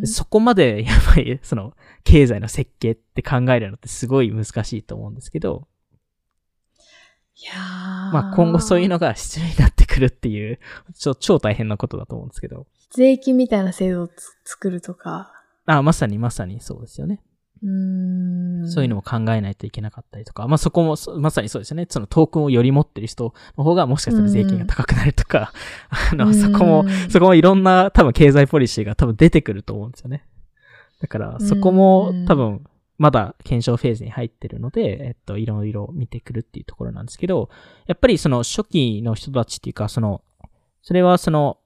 [0.02, 0.06] ん。
[0.06, 1.74] そこまで やっぱりその
[2.04, 5.66] 経済の設計って考えるのってすごい難しいと思うんですけど、
[7.42, 7.56] いやー
[8.12, 10.58] まあ今後そういうのが必要になってくるっていう、
[10.94, 12.66] ちょ超大変なことだと思うんですけど。
[12.90, 15.32] 税金みたいな制度をつ作るとか。
[15.66, 17.22] あまさにまさにそうですよね。
[17.62, 17.70] う
[18.64, 18.68] ん。
[18.68, 21.86] そういうのも考えないといけなかったりとか、まあそこもそまさにそうですよね。
[21.88, 25.52] そのトークンをより持ってる人の方がもしかしたら税金が高くなるとか、
[26.12, 30.24] あの、そこも、そこもいろんな多分経済ポリシーが多分出てくると思うんですよね。
[31.00, 32.66] だからそこも多分
[33.00, 37.48] まだ検証フェーズに入ってるので、えっと、いろいろ見てくるっていうところなんですけど、
[37.86, 40.22] やっぱりその初期の人たちっていうか、その、
[40.82, 41.56] それはその、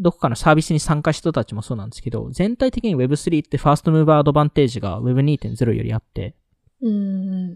[0.00, 6.34] どこかのサービスに参加した人たちもそうなんですけど、全体的に Web3 ってファーストムーバーアドバンテージが Web2.0 よりあって、
[6.82, 7.50] うん。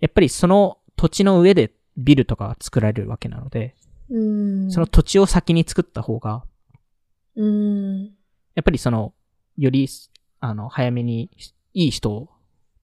[0.00, 3.74] やっぱりその土地の上でビルとかが作られるわけなので、
[4.08, 4.70] うん。
[4.70, 6.42] その土地を先に作った方が、
[7.36, 8.04] うん。
[8.54, 9.12] やっぱりその、
[9.58, 9.86] より、
[10.40, 11.30] あの、早めに
[11.74, 12.30] いい人を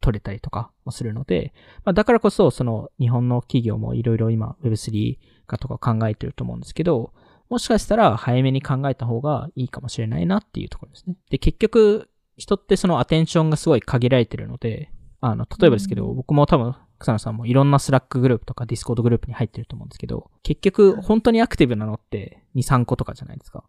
[0.02, 1.54] 取れたりとかもするので、
[1.86, 5.18] まあ、だからこそ、その、日本の企業もいろいろ今 Web3
[5.48, 7.14] 化とか考えてると思うんですけど、
[7.50, 11.16] もしかしたら早めに考えた方がいいかもしれないなっていうところですね。
[11.30, 23.64] で、結局、人ってそのアテンションがすごい限られてるので、あの、例えばですけど、うん僕も多分、草野さんもいろんな Slack グループとか Discord グループに入ってると思うんですけど、結局、本当にアクティブなのって2、3個とかじゃないですか。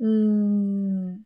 [0.00, 1.22] うん。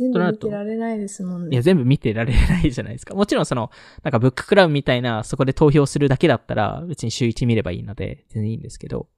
[0.00, 1.50] 全部見てられないですもんね。
[1.52, 3.14] いや、全部見てられないじゃないですか。
[3.14, 3.70] もちろんその、
[4.02, 9.08] なんかブッククラブみたいな、そこで投票するだけだったら、別に週1見ればいいので、全然いいんですけど、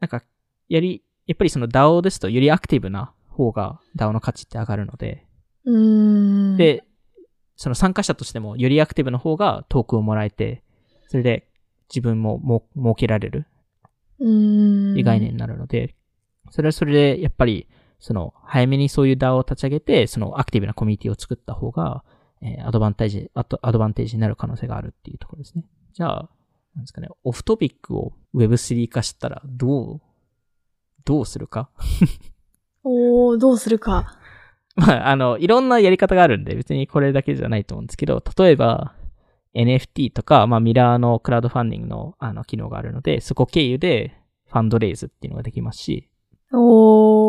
[0.00, 0.22] なんか、
[0.68, 5.26] やり、やっぱりその DAO ですと、よりアクティブな方が DAO の価値って上がるので、
[5.64, 6.84] うん。、で、
[7.56, 10.62] その参加者としてもよりアクティブの方がトークンをもらえて、
[11.08, 11.48] それで
[11.90, 13.46] 自分もも設けられる
[14.18, 14.98] うん。
[14.98, 15.94] いう概念になるので、
[16.50, 17.68] それはそれでやっぱり、
[18.00, 22.02] その早めにそういう DAO を立ち上げて、そのアクティブなコミュニティを作った方が、
[22.42, 25.64] えーアドバンテージ、アドアドバンテージになる可能性があるっていうところですね。
[25.92, 26.30] じゃあ、
[26.74, 30.00] なんですかね、オフトピックを Web3 化したらどう、
[31.04, 31.68] どうするか？
[32.82, 34.16] おー、どうするか。
[34.76, 38.94] まあ、あの、いろんなやり方があるんで、別にこれだけじゃないと思うんですけど、例えば、
[39.54, 46.08] NFT とか、まあ、ミラーのクラウドファンディングの、あの、機能があるので、そこ経由で、ファンドレイズっていうのができますし、
[46.52, 47.19] おー。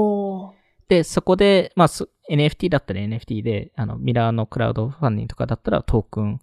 [0.91, 6.41] で、そこで、まあ、そ NFT だったら NFT で、あの、ミラーのクラウドファンディングとかだったらトークン。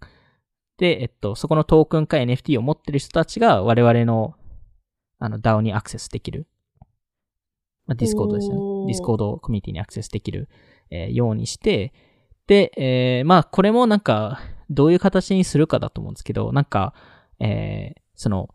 [0.79, 4.33] で、えっと、そこのトークンか NFT を持ってる人たちが我々の、
[5.19, 6.47] あの、DAO にアクセスできる。
[7.85, 10.49] まあ、 Discord ですよね Discord コミュニティにアクセスできる、
[10.89, 11.93] えーようにして、
[12.47, 14.41] で、えーまあ、これもなんか、
[14.71, 16.95] どういう形にするかだと思うんですけど、なんか、
[17.39, 18.49] えーその、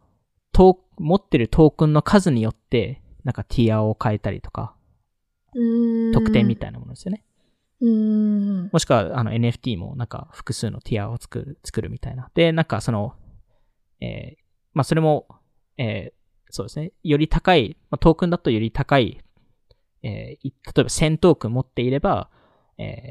[0.52, 4.74] トー持ってるトークンの数によって、なんかティアを変えたりとか。
[6.12, 6.56] 特典みい。
[6.56, 7.24] たいなものですよね。
[7.80, 7.90] うー
[8.66, 8.70] ん。
[8.72, 12.30] もしくは、あの、NFT もなんか複数のティアを作る、作るみたいな。
[12.34, 13.14] で、なんかその、
[14.00, 15.26] えーまあ、それも、
[15.78, 16.92] えーそうですね。
[17.02, 19.20] より高い、まあ、トークンだとより高い、
[20.04, 22.30] えーい例えば1000トークン持っていれば、
[22.78, 23.10] えー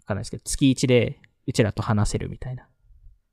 [0.00, 2.68] わかんないですけど、月1でうちらと話せるみたいな。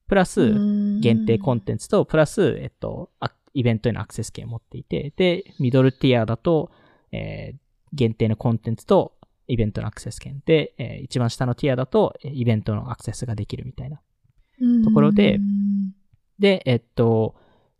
[0.07, 0.53] プラス、
[1.01, 6.72] 限定コンテンツと、プラス、えっと、あイベントへのアクセス権を持っていて、で、ミドルティアだと、
[7.12, 9.14] えー限定のコンテンツと、
[9.48, 14.02] イベントのアクセス権で、えー一番下のティアだと、えーイベントのアクセスができるみたいな。
[14.84, 15.94] ところでうん
[16.40, 17.36] で、えっと、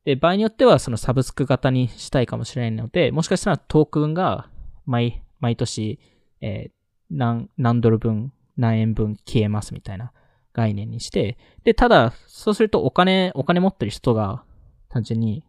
[0.06, 4.50] で、場合によってはそのサブスク型にしたいかもしれないので、もしかしたらトークンが
[4.86, 6.00] 毎、毎年、
[6.42, 6.72] えー
[7.10, 10.12] 何、何ドル分、何円分消えますみたいな
[10.54, 14.44] 概念にして、で、ただ、そうするとお金、お金持ってる人が
[14.90, 15.44] 単純に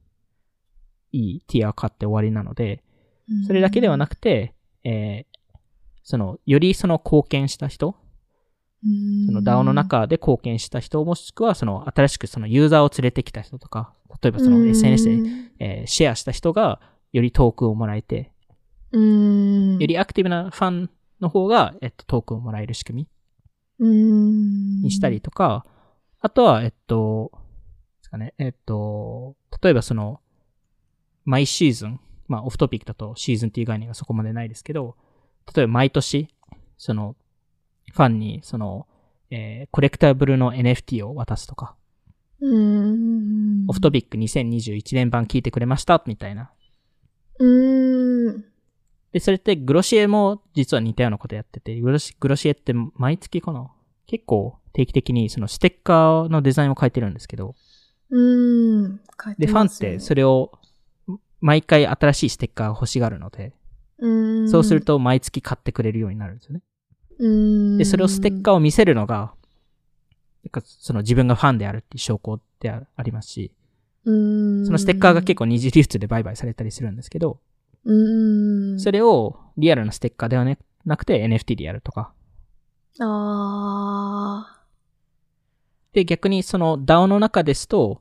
[1.12, 2.82] いいティアを買って終わりなので、
[3.46, 4.54] それだけではなくて、
[4.84, 5.40] えー
[6.02, 7.94] その、よりその貢献した人、
[9.26, 15.12] その DAO の中で貢献した人、もしくはその新しくそのユーザーを連れてきた人とか、例えばその SNS で、
[15.58, 16.80] えーシェアした人が
[17.12, 18.32] よりトークンをもらえて、
[18.92, 19.78] うん。
[19.78, 23.06] よりアクティブなファンの方が、えっと、トークンをもらえる仕組
[23.78, 24.76] うん。
[24.78, 25.64] みにしたりとか、
[26.20, 27.30] あとは、えっと、
[27.98, 30.20] ですかね、えっと、例えばその、
[31.24, 32.00] 毎シーズン、
[32.30, 34.96] まあ、オフトピックだとシーズンっていう概念がそこまでないですけど、
[35.54, 36.28] 例えば毎年、
[36.78, 37.16] その、
[37.92, 38.86] ファンに、その、
[39.30, 41.74] えーコレクタブルの NFT を渡すとか、
[42.40, 43.64] うん。
[43.68, 46.52] オフトピック2021年版聞いてくれました、みたいな。
[47.40, 48.44] うん。
[49.12, 53.72] で、それってグロシエも実は似たようなことやってて、グロシグロシエって毎月かな？
[54.06, 57.56] 結構定期的にそのステッカーのデザインを変えてるんですけど、
[58.10, 58.20] う
[58.86, 59.00] ん。
[59.38, 60.52] で、ファンってそれを
[61.41, 63.53] 毎回新しいステッカーが欲しがるので、
[64.01, 66.62] れそうする、と毎月買ってくれるようになるんですよね。
[67.18, 67.78] うん。
[67.78, 69.34] で、それをステッカーを見せるのが、
[70.64, 73.53] その自分がファンであるっていう証拠であありますし、
[74.05, 74.66] うん。
[74.66, 77.38] そのステッカーが結構二次流通で売買されたりするんですけど、
[77.84, 78.80] うん。
[78.80, 82.12] それをリアルなステッカーではねなくて NFT でやるとか。
[83.00, 84.61] あ
[85.92, 88.00] で、逆にその DAO の中ですと、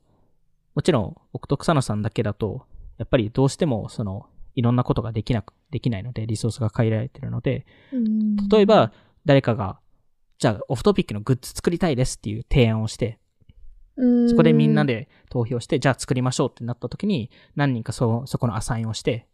[0.76, 2.66] もちろん、奥徳佐野さんだけだと、
[3.00, 8.56] やっぱりどうしてもその、いろんなことができなく、できないので、リソースが限られてるので、ー。
[8.56, 8.92] 例えば、
[9.26, 9.80] 誰かが、
[10.38, 13.20] じゃあ、オフトピックのグッズ作りたいですっていう提案をして、
[13.96, 19.28] うん、そこでみんなで投票して、じゃあ作りましょうってなった時に、何人かそ、そこのアサインをして、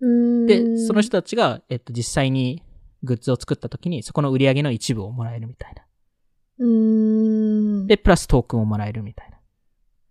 [0.00, 2.62] うん、で、その人たちが、えっと、実際に
[3.02, 5.82] グッズを作った時に、そこの売り上げの一部をもらえるみたいな。
[6.58, 7.86] うん。
[7.86, 9.38] で、プラストークンをもらえるみたいな。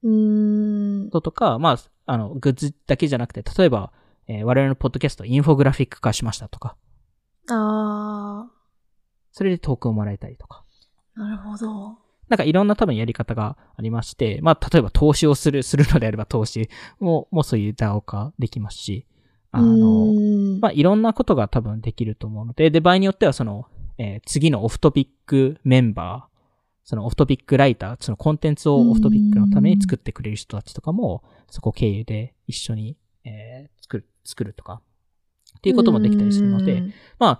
[0.03, 1.09] うん。
[1.09, 1.77] こととか、まあ、
[2.11, 3.93] あの、グッズだけじゃなくて、例えば、
[4.27, 6.75] えー我々のポッドキャストインフォグラフィック化しましたとか、
[7.49, 8.49] あ
[9.31, 10.65] それでトークンをもらえたりとか。
[11.15, 11.97] あ、なるほど。
[12.27, 16.69] なんかいろんな多分やり方がありまして、まあ、例えば投資をする、するのであれば投資
[16.99, 19.05] も、もうそういう DAO 化できますし、
[19.51, 23.67] あの、うんまあ、いろんなことが多分できると思うので、で、場合によってはその、
[23.97, 26.30] えー次のオフトピックメンバー、
[26.91, 34.81] そのオフトピックライター、そのコンテンツをオフトピックのために作ってくれる人たちとかも、そこ経由で一緒に、えー作る、作るとか、
[35.57, 37.39] っていうこともできたりするので、うんま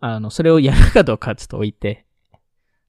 [0.00, 2.04] あ、あの、それをやるかどうかはちょっと置いて、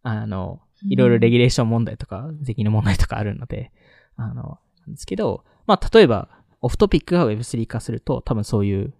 [0.01, 0.59] あの、
[0.89, 3.71] いろいろレギュレーション問題とか、税金の問題とかあるので、
[4.17, 6.27] あの、なんですけど、まあ、例えば、
[6.59, 8.93] オフトピックが Web3 化すると、多分そういう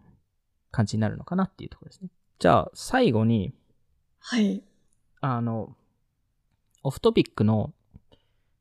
[0.72, 2.08] 感じになるのかなっていうところですね。
[2.40, 3.54] じゃあ、最後に、
[4.20, 4.64] はい。
[5.20, 5.76] あの、
[6.84, 7.74] オフトピックの、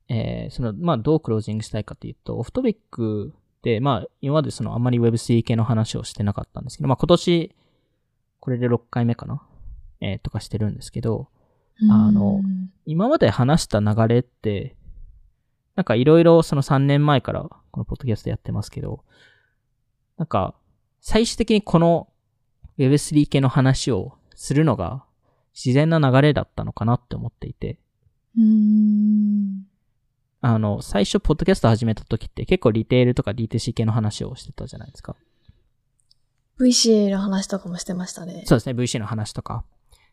[0.09, 7.55] えー、その、まあ、どうクロージングしたいかというと、オフトピックで、まあ、今までその、あんまり Web3 系の話をしてなかったんですけど、まあ、今年、
[8.41, 9.43] これで6回目かな？
[10.01, 11.29] えー、とかしてるんですけど、
[11.89, 12.41] あの、
[12.87, 14.75] 今まで話した流れって、
[15.77, 19.05] なんかいろいろその3年前からこのポッドキャストやってますけど、
[20.19, 20.55] なんか
[21.01, 22.09] 最終的にこの
[22.79, 25.05] Web3 系の話をするのが
[25.55, 27.79] 自然な流れだったのかなって思っていて。
[30.41, 35.17] あの、最初、ポッドキャスト始めた時って結構リテールとか DTC 系の話をしてたじゃないですか。
[36.61, 38.43] VC の話とかもしてましたね。
[38.47, 39.65] そうですね、VC の話とか。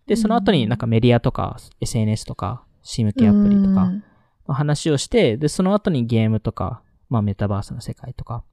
[0.06, 3.92] で、その後になんかメディアとか SNS とか C 向けアプリとか
[4.48, 8.44] の話をして、で、その後にゲームとか、まあメタバースの世界とか。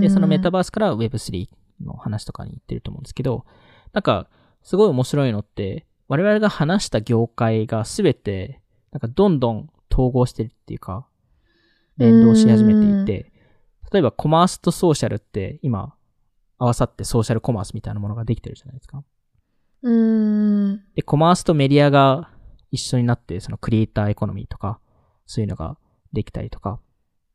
[0.00, 1.48] で、そのメタバースから Web3
[1.82, 3.44] の話とかに行ってると思うんですけど、
[3.92, 4.28] なんか、
[4.62, 8.60] すごい面白いのって、我々が話した業界がすべて、
[8.92, 11.06] なんかどんどん統合してるっていうか、
[11.96, 13.32] 連動し始めていて、
[13.92, 15.94] 例えばコマースとソーシャルって今、
[16.58, 19.04] 合わさってソーシャルコマースみたいなものができてるじゃないですか。
[20.94, 22.30] で、コマースとメディアが
[22.70, 24.80] 一緒になって、そのクリエイターエコノミーとか、
[25.26, 25.78] そういうのが
[26.12, 26.80] できたりとか、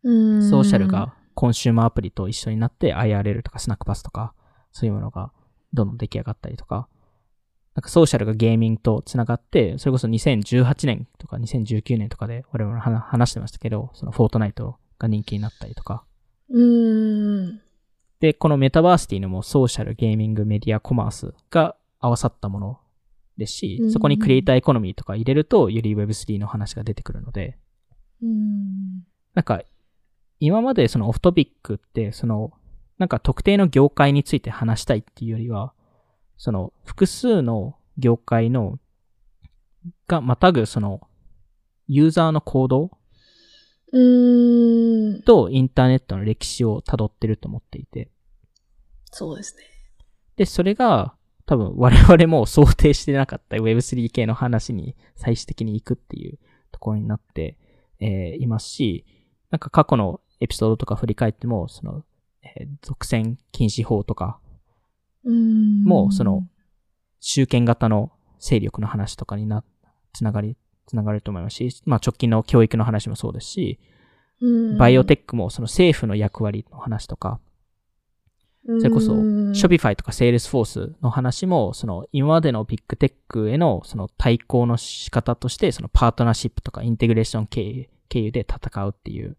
[0.03, 4.33] ソーシャルがコンシューマーアプリと一緒になって IRL とか Snackpass とか、
[4.71, 5.31] そういうものが
[5.73, 6.87] どんどん出来上がったりとか、
[7.75, 16.03] なんかソーシャルがゲーミングと繋がって、それこそ2018年とか2019年とかで我々話してましたけど、そのフォートナイトが人気になったりとか。
[18.19, 22.79] で、このメタバースっていうのもソーシャル、ゲーミング、メディア、コマースが合わさったもの
[23.37, 27.57] ですし、そこにクリエイターエコノミーとか入れると、より Web3 の話が出てくるので、
[29.33, 29.61] なんか、
[30.39, 32.53] 今までそのオフトピックって、その、
[32.97, 35.73] なんか特定の業界について話したいっていうよりは、
[36.37, 38.79] その複数の業界の、
[40.07, 41.01] がまたぐその、
[41.87, 42.91] ユーザーの行動
[43.91, 48.09] とインターネットの歴史を辿ってると思っていて。
[49.11, 49.63] そうですね。
[50.35, 51.15] で、それが、
[51.45, 56.39] 多分我々も想定してなかった Web3 系の話に最終的に行くっていう
[56.71, 57.57] ところになって、
[57.99, 59.05] えー、いますし、
[59.51, 62.03] なんか過去のエピソードとか振り返っても、その、
[62.43, 64.39] えー、属性禁止法とか、
[65.31, 66.47] もうその、
[67.19, 69.63] 集権型の勢力の話とかにな、
[70.13, 73.79] つながり、つながると思いますし、まあ直近の教育の話もそうですし、
[74.77, 77.39] バイオテックもその政府の役割の話とか、
[78.65, 89.35] それこそ、Shopify とか Salesforce の話も、その今までのビッグテックへのその対抗の仕方として、そのパートナーシップとかインテグレーション経由経由で戦うっていう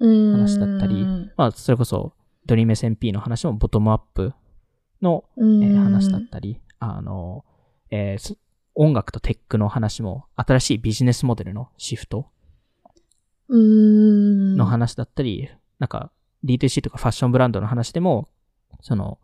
[0.00, 1.06] 話だったり、
[1.36, 2.12] まあ、それこそ
[2.48, 4.32] DreamSMP の話もボトムアップ
[5.04, 7.44] の、えー、話だったり、あの、
[7.90, 8.36] えー、
[8.74, 12.26] 音楽とテックの話も新しいビジネスモデルのシフト
[13.48, 15.48] の話だったり、
[15.78, 16.10] なんか
[16.44, 18.28] D2C とかファッションブランドの話でも、
[18.80, 19.18] その、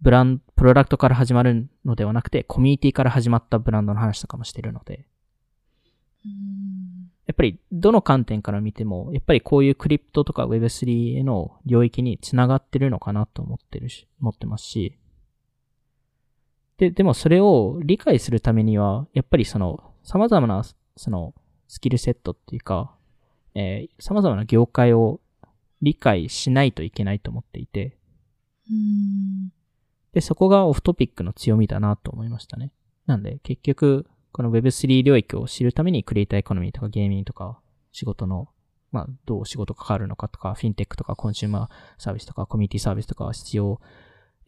[0.00, 5.06] ブランド、プロダクトから始まるのではなくて、コミュニティから始まったブランドの話とかもしてるので、
[7.26, 14.96] やっぱりどの観点から見ても、やっぱりこういうクリプトとか Web3 への領域に繋がってるのかなと思ってるし、思ってますし、
[16.78, 20.62] で、でもそれを理解するためには、やっぱりその、様々な、
[20.96, 21.34] その、
[21.68, 22.94] スキルセットっていうか、
[23.54, 25.20] えー、様々な業界を
[25.82, 27.96] 理解しないといけないと思っていて、
[30.12, 32.72] で、そこがオフトピックの強みだなと思いましたね。
[33.06, 37.58] なんで、結局、この Web3 領域を知るためにクリエイターエコノミーとかゲーミングとか
[37.92, 38.48] 仕事の、
[38.92, 43.80] まあ、どう仕事かかるのかとか、フィンテックとかコンシューマーサービスとかコミュニティサービスとかは必要、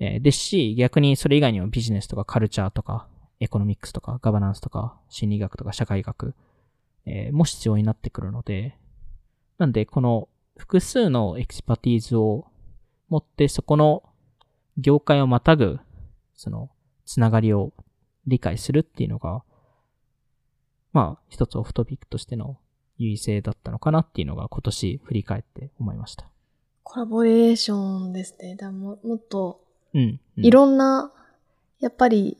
[0.00, 3.08] えー、ですし、逆にそれ以外にもビジネスとかカルチャーとか、
[3.40, 6.34] economics とか、ガバナンスとか、心理学とか社会学、
[7.06, 8.76] えー、も必要になってくるので、
[9.58, 12.46] なんで、この複数の expertise を
[13.08, 14.02] 持って、そこの
[14.76, 15.78] 業界をまたぐ、
[16.34, 16.70] その、
[17.04, 17.72] つながりを
[18.26, 19.42] 理解するっていうのが、
[20.92, 22.58] まあ、一つオフトピックとしての
[22.98, 26.28] 優位性だったのかなっていうのが今年振り返って思いました。
[26.82, 28.56] コラボレーションですね。
[28.56, 29.60] だももっと、
[29.94, 31.12] うん、うん、いろんな、
[31.80, 32.36] やっぱり、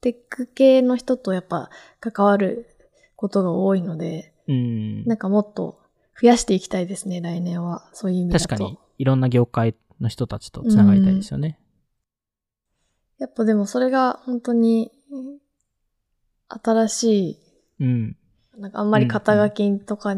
[0.00, 2.68] テック系の人とやっぱ関わる
[3.14, 5.80] ことが多いので、うん、なんかもっと
[6.20, 7.88] 増やしていきたいですね、来年は。
[7.92, 8.48] そういう意味だと。
[8.48, 11.58] 確かに、いろんな業界の人たちと繋がりたいですよね。
[13.18, 14.90] やっぱでもそれが本当に、
[16.48, 17.38] 新しい、
[17.80, 18.16] うん。
[18.58, 20.14] なんかあんまり肩書きとか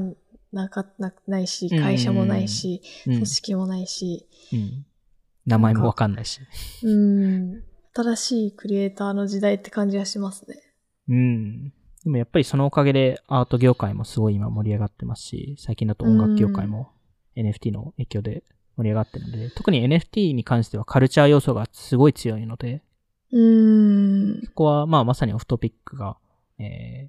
[0.53, 4.87] なか、なないし、会社もないし、組織もないし、うん。
[5.47, 6.41] 名前もわかんないし。
[6.83, 7.63] うん。
[7.95, 10.57] 新しいクリエイターの時代って感じがしますね。
[11.09, 11.73] うん。
[12.05, 16.93] でもやっぱりそのおかげでアート業界もすごい今盛り上がってますし、最近だと音楽業界も
[17.37, 18.43] NFT の影響で
[18.77, 22.83] 盛り上がってるので、特に NFT に関してはカルチャー要素がすごい強いので、
[23.33, 24.43] うーん。
[24.45, 26.17] そこはまあまさにオフトピックが、
[26.59, 27.09] え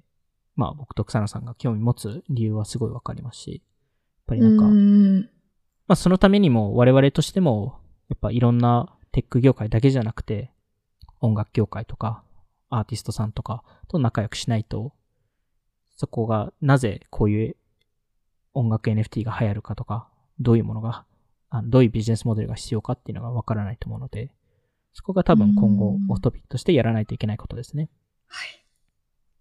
[0.54, 5.28] まあ僕と草野さんが興味持つ理由はすごいわかりますし、やっぱりなんか、んま
[5.88, 10.50] あそのためにも我々としても、やっぱいろんなテック業界だけじゃなくて、
[11.20, 12.22] 音楽業界とか、
[12.68, 14.92] アーティストさんとかと仲良くしないと、
[15.96, 17.56] そこがなぜこういう
[18.54, 20.08] 音楽 NFT が流行るかとか、
[20.40, 21.04] どういうものが、
[21.50, 24.30] あどういうビジネスモデルが必要かっていうのがわからないと思うので、
[24.92, 27.90] そこが多分今後うんオフトピックとしてやらないといけないことですね。
[28.26, 28.64] はい。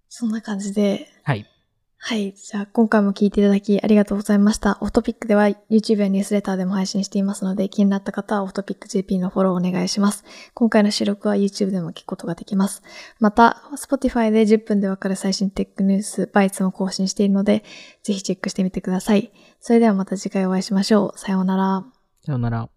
[0.09, 1.45] そんな感じで、はい。
[2.07, 2.33] はい。
[2.33, 4.77] じゃあ、今回も聞いていただきありがとうございました。
[4.79, 10.23] オフトピックでは YouTube やニュースレターでも配信していますので、気になった方はオフトピック JP のフォローお願いします。
[10.53, 12.83] 今回の収録は YouTube でも聞くことができます。
[13.19, 17.63] また、Spotify で10分でわかる最新テックニュース、バイツも更新しているので、
[18.03, 19.31] ぜひチェックしてみてください。
[19.59, 21.17] それではまた次回お会いしましょう。
[21.17, 21.85] さようなら。
[22.23, 22.74] さようなら。